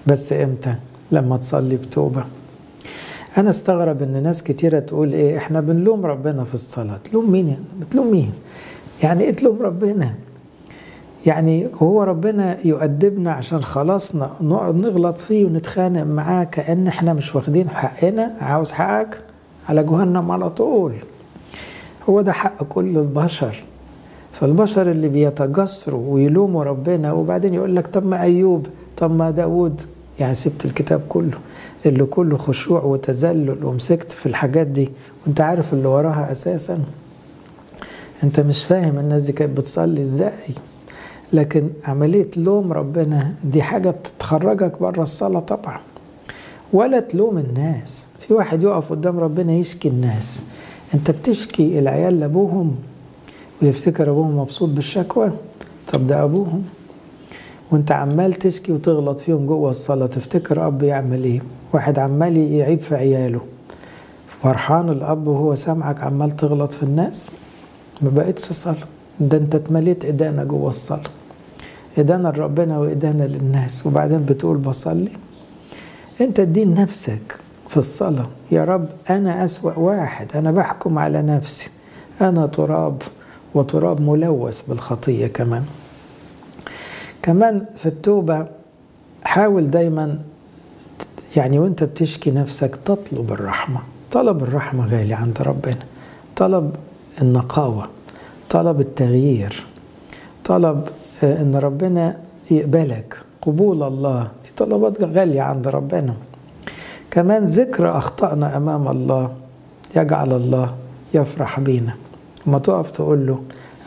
[0.07, 0.75] بس إمتى؟
[1.11, 2.23] لما تصلي بتوبة.
[3.37, 6.97] أنا استغرب إن ناس كتيرة تقول إيه إحنا بنلوم ربنا في الصلاة.
[6.97, 8.33] تلوم مين يعني؟ بتلوم مين؟
[9.03, 10.15] يعني إيه تلوم ربنا؟
[11.25, 17.69] يعني هو ربنا يؤدبنا عشان خلاص نقعد نغلط فيه ونتخانق معاه كأن إحنا مش واخدين
[17.69, 19.23] حقنا عاوز حقك؟
[19.69, 20.93] على جهنم على طول.
[22.09, 23.63] هو ده حق كل البشر.
[24.31, 29.81] فالبشر اللي بيتجسروا ويلوموا ربنا وبعدين يقول لك طب ما أيوب طب ما داود.
[30.19, 31.37] يعني سبت الكتاب كله
[31.85, 34.89] اللي كله خشوع وتذلل ومسكت في الحاجات دي.
[35.25, 36.79] وانت عارف اللي وراها أساسا.
[38.23, 40.31] انت مش فاهم الناس دي كانت بتصلي إزاي.
[41.33, 45.79] لكن عملية لوم ربنا دي حاجة تخرجك بره الصلاة طبعا.
[46.73, 48.07] ولا تلوم الناس.
[48.19, 50.43] في واحد يقف قدام ربنا يشكي الناس.
[50.93, 52.75] انت بتشكي العيال لأبوهم
[53.61, 55.31] وتفتكر أبوهم مبسوط بالشكوى؟
[55.93, 56.63] طب ده أبوهم.
[57.71, 61.41] وانت عمال تشكي وتغلط فيهم جوه الصلاة تفتكر أب يعمل إيه؟
[61.73, 63.41] واحد عمال يعيب في عياله.
[64.43, 67.29] فرحان الأب وهو سامعك عمال تغلط في الناس؟
[68.01, 68.75] ما بقتش صلاة.
[69.19, 71.09] ده انت اتمليت ايدانا جوه الصلاة.
[71.97, 73.87] ايدانا لربنا وايدانا للناس.
[73.87, 75.11] وبعدين بتقول بصلي؟
[76.21, 77.39] أنت ادين نفسك
[77.69, 78.27] في الصلاة.
[78.51, 80.35] يا رب أنا أسوأ واحد.
[80.35, 81.71] أنا بحكم على نفسي.
[82.21, 83.01] أنا تراب
[83.53, 85.63] وتراب ملوث بالخطية كمان.
[87.21, 88.47] كمان في التوبة
[89.23, 90.19] حاول دايما
[91.35, 93.79] يعني وأنت بتشكي نفسك تطلب الرحمة.
[94.11, 95.85] طلب الرحمة غالي عند ربنا.
[96.35, 96.75] طلب
[97.21, 97.89] النقاوة.
[98.49, 99.65] طلب التغيير.
[100.45, 100.87] طلب
[101.23, 102.19] إن ربنا
[102.51, 103.17] يقبلك.
[103.41, 104.31] قبول الله.
[104.57, 106.13] طلبات غالية عند ربنا.
[107.11, 109.31] كمان ذكر أخطأنا أمام الله
[109.95, 110.75] يجعل الله
[111.13, 111.93] يفرح بينا.
[112.45, 113.39] ما تقف تقول له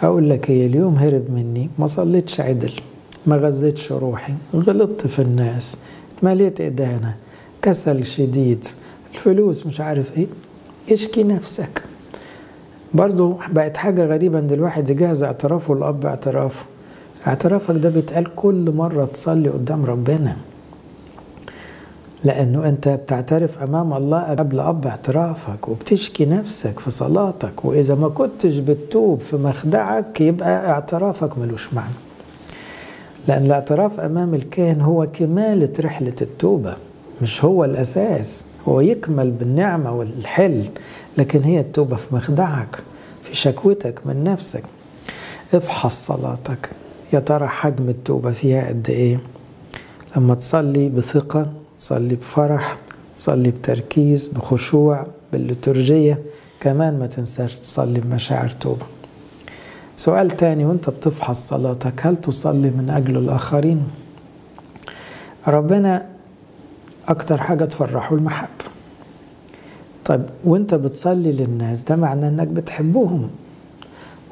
[0.02, 2.72] أقول لك هي اليوم هرب مني ما صليتش عدل
[3.26, 5.76] ما غذيتش روحي غلطت في الناس
[6.22, 7.14] مليت ايدانا
[7.62, 8.64] كسل شديد
[9.14, 10.26] الفلوس مش عارف إيه.
[10.92, 11.82] اشكي نفسك.
[12.94, 16.64] برضو بقت حاجة غريبة إن الواحد يجهز اعترافه الاب اعترافه.
[17.26, 20.36] اعترافك ده بيتقال كل مرة تصلي قدام ربنا.
[22.24, 28.58] لأنه أنت بتعترف أمام الله قبل أب اعترافك وبتشكي نفسك في صلاتك وإذا ما كنتش
[28.58, 31.94] بتتوب في مخدعك يبقى اعترافك ملوش معنى.
[33.28, 36.74] لأن الاعتراف أمام الكاهن هو كمالة رحلة التوبة
[37.22, 38.44] مش هو الأساس.
[38.68, 40.64] هو يكمل بالنعمة والحل
[41.18, 42.82] لكن هي التوبة في مخدعك
[43.22, 44.62] في شكوتك من نفسك.
[45.54, 46.70] افحص صلاتك.
[47.12, 49.18] يا ترى حجم التوبة فيها قد إيه؟
[50.16, 52.78] لما تصلي بثقة تصلي بفرح
[53.16, 56.22] تصلي بتركيز بخشوع بالليتورجية.
[56.60, 58.86] كمان ما تنساش تصلي بمشاعر توبة.
[59.96, 63.82] سؤال تاني وانت بتفحص صلاتك هل تصلي من أجل الآخرين؟
[65.48, 66.06] ربنا
[67.08, 68.64] أكتر حاجة تفرحه المحبة
[70.04, 73.30] طيب وانت بتصلي للناس ده معناه إنك بتحبهم.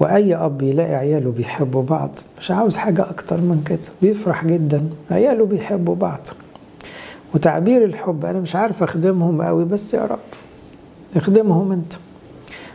[0.01, 3.79] وأي أب يلاقي عياله بيحبوا بعض مش عاوز حاجة أكتر من كده.
[4.03, 6.27] بيفرح جدا عياله بيحبوا بعض.
[7.35, 10.19] وتعبير الحب أنا مش عارف أخدمهم قوي بس يا رب
[11.17, 11.93] اخدمهم أنت.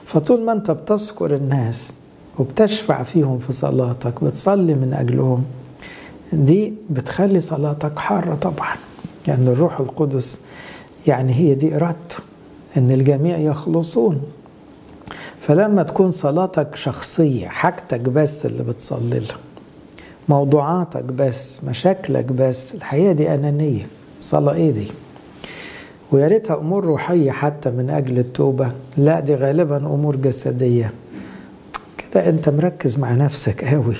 [0.06, 1.93] فطول ما أنت بتذكر الناس
[2.39, 5.43] وبتشفع فيهم في صلاتك بتصلي من أجلهم
[6.34, 8.76] دي بتخلي صلاتك حارة طبعا.
[9.28, 10.41] يعني الروح القدس
[11.08, 12.16] يعني هي دي إرادته
[12.78, 14.22] إن الجميع يخلصون.
[15.39, 19.38] فلما تكون صلاتك شخصية حاجتك بس اللي بتصلي لها
[20.30, 23.88] موضوعاتك بس مشاكلك بس الحقيقة دي أنانية.
[24.24, 24.88] صلاة إيه دي
[26.11, 28.71] ويا ريتها أمور روحية حتى من أجل التوبة.
[28.97, 30.91] لا دي غالبا أمور جسدية.
[31.97, 33.95] كده أنت مركز مع نفسك قوي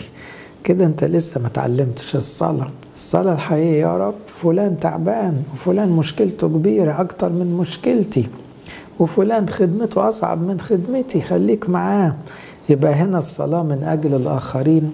[0.64, 2.70] كده أنت لسه ما تعلمتش الصلاة.
[2.96, 8.28] الصلاة الحقيقية يا رب فلان تعبان وفلان مشكلته كبيرة أكتر من مشكلتي
[9.00, 11.22] وفلان خدمته أصعب من خدمتي.
[11.22, 12.16] خليك معاه.
[12.70, 14.92] يبقى هنا الصلاة من أجل الآخرين.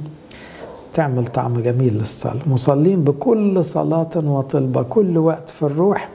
[0.93, 2.41] تعمل طعم جميل للصلاة.
[2.47, 6.09] مصلين بكل صلاة وطلبة كل وقت في الروح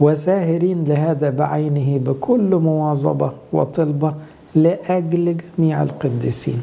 [0.00, 4.14] وساهرين لهذا بعينه بكل مواظبة وطلبة
[4.54, 6.62] لأجل جميع القديسين.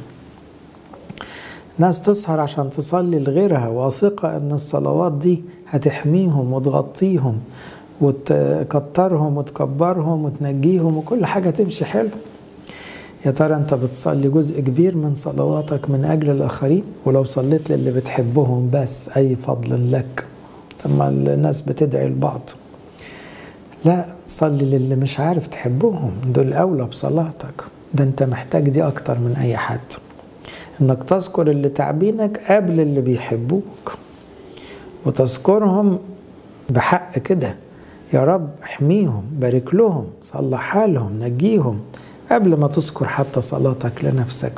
[1.78, 7.39] ناس تسهر عشان تصلي لغيرها واثقة أن الصلوات دي هتحميهم وتغطيهم
[8.01, 12.09] وتكترهم وتكبرهم وتنجيهم وكل حاجة تمشي حلو.
[13.26, 18.69] يا ترى أنت بتصلي جزء كبير من صلواتك من أجل الآخرين؟ ولو صليت للي بتحبهم
[18.73, 20.26] بس أي فضل لك؟
[20.86, 22.49] ما الناس بتدعي لبعض.
[23.86, 26.11] لا صلي للي مش عارف تحبهم.
[26.26, 27.63] دول أولى بصلاتك.
[27.93, 29.80] ده أنت محتاج دي أكتر من أي حد.
[30.82, 33.97] إنك تذكر اللي تعبينك قبل اللي بيحبوك.
[35.05, 35.99] وتذكرهم
[36.69, 37.55] بحق كده.
[38.13, 41.80] يا رب احميهم بارك لهم صلح حالهم نجيهم.
[42.32, 44.53] قبل ما تذكر حتى صلاتك لنفسك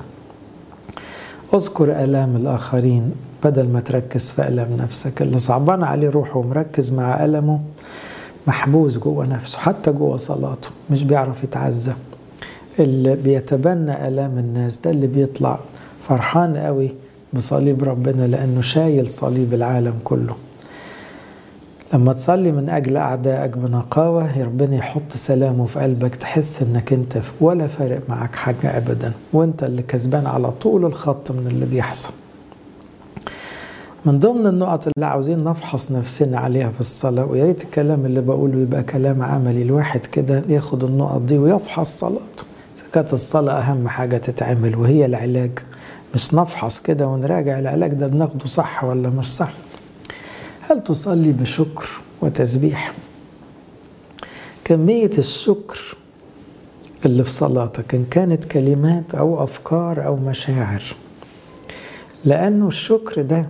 [1.53, 3.11] اذكر آلام الآخرين
[3.43, 5.21] بدل ما تركز في آلام نفسك.
[5.21, 7.61] اللي صعبان عليه روحه ومركز مع ألمه
[8.47, 11.93] محبوس جوه نفسه حتى جوه صلاته مش بيعرف يتعزى.
[12.79, 15.59] اللي بيتبنى آلام الناس ده اللي بيطلع
[16.07, 16.91] فرحان قوي
[17.33, 20.35] بصليب ربنا لأنه شايل صليب العالم كله.
[21.93, 27.67] لما تصلي من أجل أعدائك بنقاوة ربنا يحط سلامه في قلبك تحس إنك أنت ولا
[27.67, 32.13] فارق معك حاجة أبدا وأنت اللي كسبان على طول الخط من اللي بيحصل.
[34.05, 38.59] من ضمن النقط اللي عاوزين نفحص نفسنا عليها في الصلاة ويا ريت الكلام اللي بقوله
[38.59, 42.43] يبقى كلام عملي الواحد كده ياخد النقط دي ويفحص صلاته.
[42.75, 45.59] إذا كانت الصلاة أهم حاجة تتعمل وهي العلاج.
[46.15, 49.53] مش نفحص كده ونراجع العلاج ده بناخده صح ولا مش صح.
[50.69, 51.89] هل تصلي بشكر
[52.21, 52.93] وتسبيح؟
[54.63, 55.95] كمية الشكر
[57.05, 60.83] اللي في صلاتك إن كانت كلمات أو أفكار أو مشاعر.
[62.25, 63.49] لأنه الشكر ده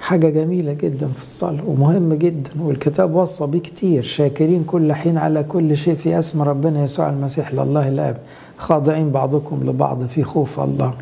[0.00, 4.02] حاجة جميلة جدا في الصلاة ومهم جدا والكتاب وصى بيه كتير.
[4.02, 7.52] شاكرين كل حين على كل شيء في اسم ربنا يسوع المسيح.
[7.54, 8.18] لله الآب
[8.58, 10.94] خاضعين بعضكم لبعض في خوف الله.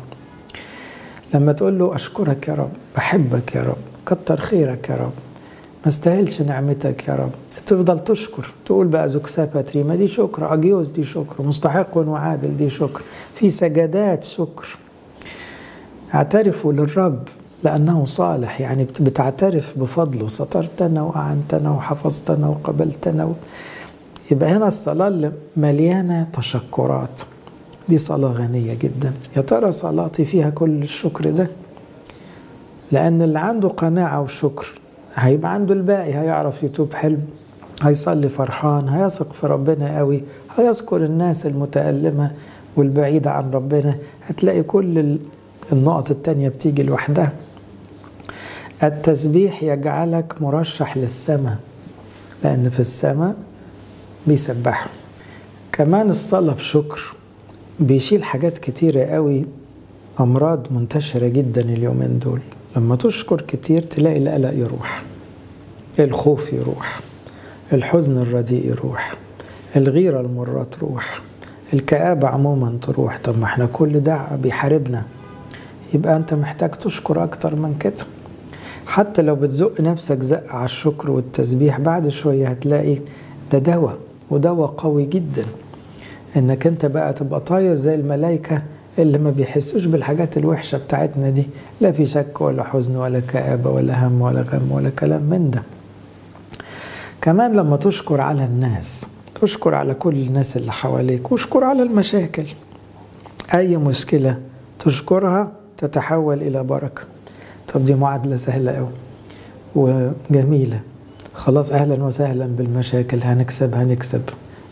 [1.33, 5.26] لما تقول له أشكرك يا رب بحبك يا رب كتر خيرك يا رب.
[5.87, 7.31] ما استاهلش نعمتك يا رب.
[7.65, 13.01] تفضل تشكر تقول بقى زوكسابا تريما دي شكر أجيوز دي شكر مستحق وعادل دي شكر
[13.33, 14.77] في سجدات شكر.
[16.15, 17.19] اعترفوا للرب
[17.63, 23.33] لأنه صالح يعني بتعترف بفضله سترتنا وأعنتنا وحفظتنا وقبلتنا و...
[24.31, 27.21] يبقى هنا الصلاة اللي مليانة تشكرات.
[27.89, 29.13] دي صلاة غنية جدا.
[29.37, 31.47] يا ترى صلاتي فيها كل الشكر ده؟
[32.91, 34.73] لأن اللي عنده قناعة وشكر
[35.17, 37.21] هيبقى عنده الباقي هيعرف يتوب حلم
[37.81, 40.23] هيصلي فرحان هيثق في ربنا قوي
[40.57, 42.31] هيذكر الناس المتألمة
[42.75, 43.95] والبعيدة عن ربنا.
[44.27, 45.17] هتلاقي كل
[45.71, 47.31] النقط التانية بتيجي لوحدها.
[48.83, 51.57] التسبيح يجعلك مرشح للسماء
[52.43, 53.35] لأن في السماء
[54.27, 54.91] بيسبحوا.
[55.71, 57.13] كمان الصلاة بشكر
[57.79, 59.45] بيشيل حاجات كتيرة قوي
[60.19, 62.41] أمراض منتشرة جدا اليومين دول.
[62.77, 65.03] لما تشكر كتير تلاقي القلق يروح
[65.99, 66.99] الخوف يروح
[67.73, 69.13] الحزن الرديء يروح
[69.75, 71.21] الغيرة المرة تروح
[71.73, 73.17] الكآبة عموما تروح.
[73.17, 75.03] طب ما إحنا كل ده بيحاربنا.
[75.93, 77.93] يبقى انت محتاج تشكر أكتر من كده.
[78.87, 82.97] حتى لو بتزق نفسك زق على الشكر والتسبيح بعد شوية هتلاقي
[83.51, 83.97] ده دواء
[84.29, 85.45] ودواء قوي جدا.
[86.37, 88.63] انك انت بقى تبقى طاير زي الملائكة
[88.99, 91.47] اللي ما بيحسوش بالحاجات الوحشة بتاعتنا دي.
[91.81, 95.63] لا في شك ولا حزن ولا كآبة ولا هم ولا غم ولا كلام من ده.
[97.21, 99.07] كمان لما تشكر على الناس
[99.41, 102.45] تشكر على كل الناس اللي حواليك واشكر على المشاكل.
[103.55, 104.39] أي مشكلة
[104.79, 107.01] تشكرها تتحول إلى بركة.
[107.73, 108.89] طب دي معادلة سهلة أوي
[109.75, 110.79] وجميلة.
[111.33, 114.21] خلاص أهلا وسهلا بالمشاكل هنكسب هنكسب.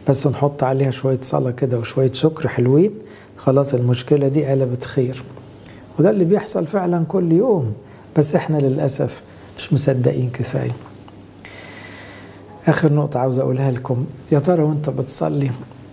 [0.09, 2.91] بس نحط عليها شوية صلاة كده وشوية شكر حلوين
[3.38, 5.23] خلاص المشكلة دي قلبت خير
[5.99, 7.73] وده اللي بيحصل فعلا كل يوم
[8.17, 9.23] بس إحنا للأسف
[9.57, 10.71] مش مصدقين كفاية
[12.67, 15.51] آخر نقطة عاوز أقولها لكم يا ترى وأنت بتصلي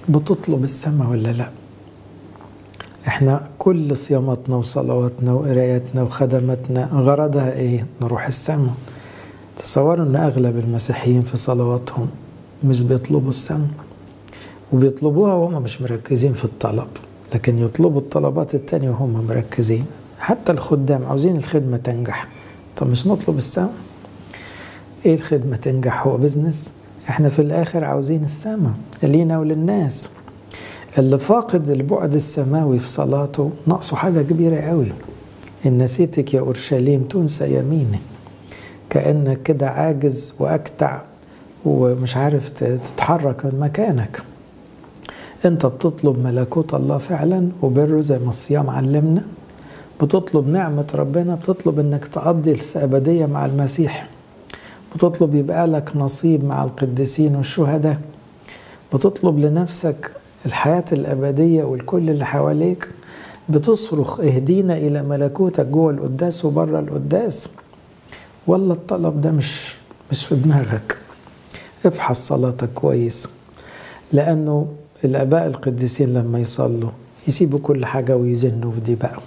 [0.09, 1.51] بتطلب السماء ولا لأ؟
[3.09, 8.74] إحنا كل صياماتنا وصلواتنا وقراياتنا وخدماتنا غرضها إيه؟ نروح السماء.
[9.57, 12.09] تصوروا إن أغلب المسيحيين في صلواتهم
[12.64, 13.68] مش بيطلبوا السماء
[14.72, 16.88] وبيطلبوها وهم مش مركزين في الطلب
[17.35, 19.85] لكن يطلبوا الطلبات التانية وهم مركزين.
[20.18, 22.28] حتى الخدام عاوزين الخدمة تنجح.
[22.76, 23.72] طب مش نطلب السماء
[25.07, 26.72] إيه الخدمة تنجح؟ هو بزنس
[27.09, 28.72] إحنا في الآخر عاوزين السماء
[29.03, 30.11] لينا وللناس.
[30.99, 34.93] اللي فاقد البعد السماوي في صلاته ناقصه حاجة كبيرة قوي.
[35.66, 37.99] إن نسيتك يا أورشليم تنسى يميني.
[38.91, 41.01] كأنك كده عاجز وأكتع
[41.64, 44.22] ومش عارف تتحرك من مكانك.
[45.47, 49.22] انت بتطلب ملكوت الله فعلا وبره زي ما الصيام علمنا.
[50.03, 54.09] بتطلب نعمة ربنا بتطلب إنك تقضي الأبدية مع المسيح.
[54.95, 58.01] بتطلب يبقى لك نصيب مع القديسين والشهداء.
[58.95, 60.12] بتطلب لنفسك
[60.47, 62.90] الحياة الأبدية والكل اللي حواليك.
[63.49, 67.49] بتصرخ اهدينا إلى ملكوتك جوه القداس وبره القداس.
[68.47, 69.74] ولا الطلب ده مش
[70.11, 70.97] مش في دماغك.
[71.86, 73.28] افحص صلاتك كويس.
[74.12, 74.66] لأنه
[75.05, 76.90] الآباء القديسين لما يصلوا
[77.28, 79.18] يسيبوا كل حاجة ويزنوا في دي بقى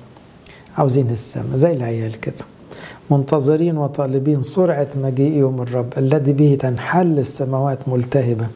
[0.78, 2.36] عاوزين السماء زي العيال كده.
[3.12, 8.48] منتظرين وطالبين سرعة مجيء يوم الرب الذي به تنحل السماوات ملتهبة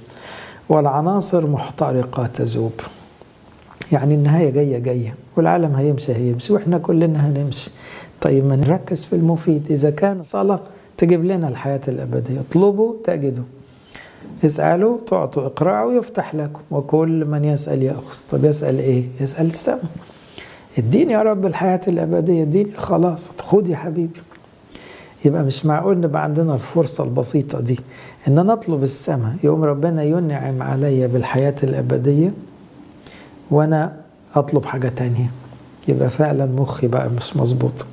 [0.69, 2.71] والعناصر محترقة تذوب.
[3.91, 7.71] يعني النهاية جاية جاية والعالم هيمشي هيمشي وإحنا كلنا هنمشي.
[8.21, 9.71] طيب ما نركز في المفيد.
[9.71, 10.59] إذا كان صلاة
[10.97, 13.43] تجيب لنا الحياة الأبدية اطلبوا تجدوا.
[14.45, 16.61] اسألوا تعطوا اقرأوا يفتح لكم.
[16.71, 18.17] وكل من يسأل يأخذ.
[18.31, 19.83] طب يسأل إيه؟ يسأل السماء
[20.77, 24.19] اديني يا رب الحياة الأبدية اديني خلاص خد يا حبيبي.
[25.25, 27.79] يبقى مش معقول نبقى عندنا الفرصة البسيطة دي
[28.27, 32.33] إن أنا أطلب السماء يوم ربنا ينعم عليا بالحياة الأبدية
[33.51, 33.95] وأنا
[34.35, 35.31] أطلب حاجة تانية.
[35.87, 37.85] يبقى فعلا مخي بقى مش مظبوط.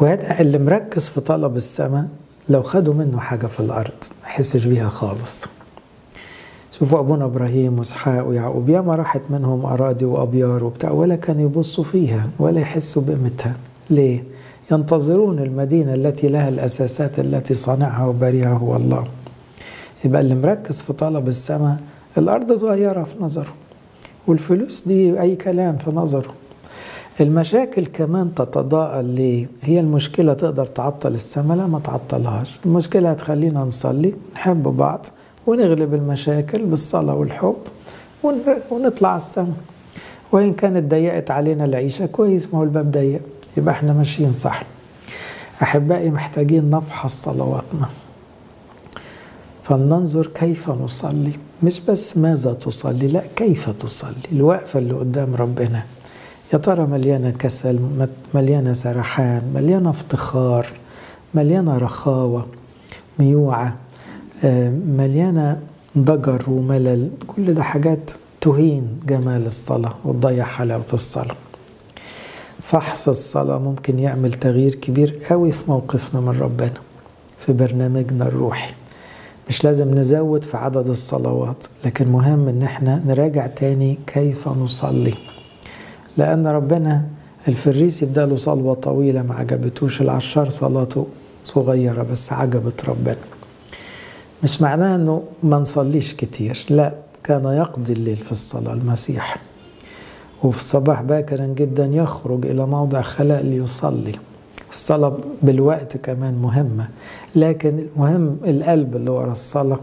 [0.00, 2.08] وهذا اللي مركز في طلب السماء
[2.48, 3.92] لو خدوا منه حاجة في الأرض
[4.22, 5.46] ما يحسش بيها خالص.
[6.78, 12.30] شوفوا أبونا إبراهيم وإسحاق ويعقوب ياما راحت منهم أراضي وأبيار وبتاع ولا كانوا يبصوا فيها
[12.38, 13.56] ولا يحسوا بقيمتها.
[13.90, 14.24] ليه؟
[14.72, 19.04] ينتظرون المدينة التي لها الأساسات التي صنعها وبريها هو الله.
[20.04, 21.76] يبقى اللي مركز في طلب السماء
[22.18, 23.54] الأرض صغيرة في نظره
[24.26, 26.34] والفلوس دي أي كلام في نظره.
[27.20, 32.60] المشاكل كمان تتضاءل ليه؟ هي المشكلة تقدر تعطل السماء لا ما تعطلهاش.
[32.66, 35.06] المشكلة هتخلينا نصلي نحب بعض
[35.46, 37.56] ونغلب المشاكل بالصلاة والحب
[38.70, 39.54] ونطلع على السماء.
[40.32, 43.20] وإن كانت ضيقت علينا العيشة كويس ما هو الباب ضيق.
[43.56, 44.62] يبقى إحنا ماشيين صح.
[45.62, 47.88] أحبائي محتاجين نفحص صلواتنا
[49.62, 51.32] فلننظر كيف نصلي.
[51.62, 54.14] مش بس ماذا تصلي لا كيف تصلي.
[54.32, 55.82] الوقفة اللي قدام ربنا.
[56.52, 57.78] يا ترى مليانة كسل
[58.34, 60.66] مليانة سرحان مليانة افتخار
[61.34, 62.46] مليانة رخاوة
[63.18, 63.76] ميوعة
[64.86, 65.60] مليانة
[65.98, 67.10] ضجر وملل.
[67.26, 71.36] كل ده حاجات تهين جمال الصلاة وتضيع حلاوة الصلاة.
[72.62, 76.80] فحص الصلاة ممكن يعمل تغيير كبير قوي في موقفنا من ربنا
[77.38, 78.74] في برنامجنا الروحي.
[79.48, 85.14] مش لازم نزود في عدد الصلوات لكن مهم إن إحنا نراجع تاني كيف نصلي.
[86.16, 87.04] لأن ربنا
[87.48, 90.00] الفريسي اداله صلوة طويلة ما عجبتوش.
[90.00, 91.06] العشار صلاته
[91.44, 93.16] صغيرة بس عجبت ربنا.
[94.42, 96.66] مش معناه إنه ما نصليش كتير.
[96.70, 96.94] لا
[97.24, 99.36] كان يقضي الليل في الصلاة المسيح.
[100.44, 104.12] وفي الصباح باكرا جدا يخرج إلى موضع خلاء ليصلي.
[104.70, 106.88] الصلاة بالوقت كمان مهمة
[107.34, 109.78] لكن المهم القلب اللي ورا الصلاة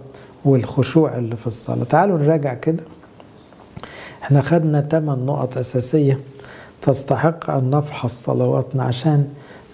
[0.45, 1.84] والخشوع اللي في الصلاة.
[1.84, 2.84] تعالوا نراجع كده.
[4.24, 6.19] إحنا خدنا ثمان نقط أساسية
[6.82, 9.28] تستحق أن نفحص صلواتنا عشان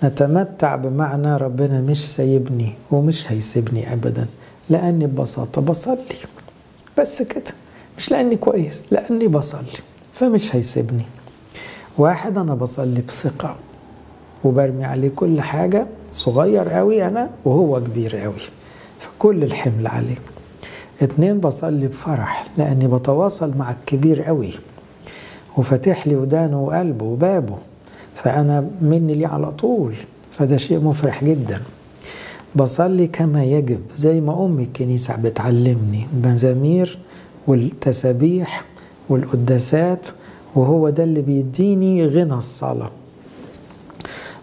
[0.03, 4.27] نتمتع بمعنى ربنا مش سايبني ومش هيسيبني أبدا
[4.69, 5.97] لأني ببساطة بصلي
[6.97, 7.51] بس كده
[7.97, 9.77] مش لأني كويس لأني بصلي
[10.13, 11.05] فمش هيسيبني.
[11.97, 13.55] واحد أنا بصلي بثقة
[14.43, 18.33] وبرمي عليه كل حاجة صغير قوي أنا وهو كبير قوي
[18.99, 20.17] فكل الحمل عليه.
[21.01, 24.51] اتنين بصلي بفرح لأني بتواصل مع الكبير قوي
[25.57, 27.57] وفاتح لي ودانه وقلبه وبابه
[28.15, 29.93] فأنا مني ليه على طول
[30.31, 31.61] فده شيء مفرح جدا.
[32.55, 36.99] بصلي كما يجب زي ما أمي الكنيسة بتعلمني المزامير
[37.47, 38.65] والتسابيح
[39.09, 40.07] والقداسات
[40.55, 42.89] وهو ده اللي بيديني غنى الصلاة.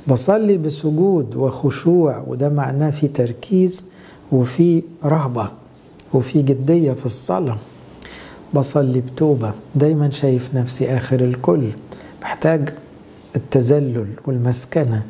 [0.08, 3.84] بصلي بسجود وخشوع وده معناه في تركيز
[4.32, 5.48] وفي رهبة.
[6.16, 7.56] وفي جدية في الصلاة.
[8.54, 9.52] بصلي بتوبة.
[9.74, 11.70] دايما شايف نفسي آخر الكل.
[12.22, 12.68] محتاج
[13.36, 15.02] التذلل والمسكنة.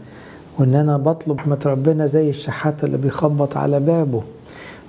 [0.58, 4.22] وإن أنا بطلب رحمة ربنا زي الشحات اللي بيخبط على بابه.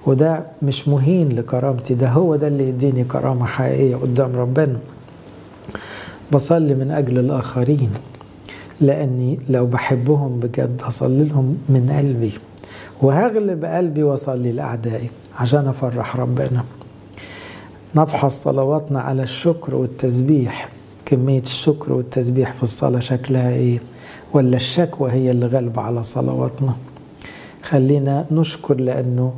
[0.06, 1.94] وده مش مهين لكرامتي.
[1.94, 4.80] ده هو ده اللي يديني كرامة حقيقية قدام ربنا.
[6.32, 7.92] بصلي من أجل الآخرين.
[8.82, 12.32] لأني لو بحبهم بجد أصلي لهم من قلبي.
[13.02, 15.10] وهغلب قلبي وأصلي لأعدائي.
[15.38, 16.64] عشان أفرح ربنا.
[17.96, 20.70] نفحص صلواتنا على الشكر والتسبيح.
[21.06, 23.80] كمية الشكر والتسبيح في الصلاة شكلها إيه؟
[24.34, 26.76] ولا الشكوى هي اللي غالبة على صلواتنا.
[27.64, 29.34] خلينا نشكر لأنه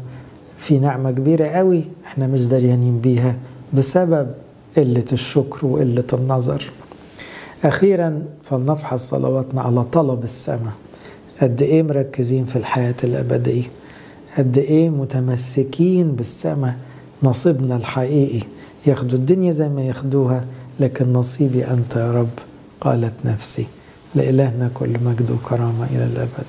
[0.57, 3.35] في نعمة كبيرة قوي إحنا مش دريانين بيها
[3.73, 4.27] بسبب
[4.77, 6.63] قلة الشكر وقلة النظر.
[7.63, 10.73] أخيرا فلنفحص صلواتنا على طلب السماء.
[11.41, 13.63] قد إيه مركزين في الحياة الأبدية؟
[14.39, 16.75] قد إيه متمسكين بالسماء
[17.23, 18.45] نصيبنا الحقيقي.
[18.87, 20.45] ياخدوا الدنيا زي ما ياخدوها
[20.79, 22.29] لكن نصيبي أنت يا رب
[22.81, 23.65] قالت نفسي.
[24.15, 26.45] لإلهنا كل مجد وكرامة إلى الأبد.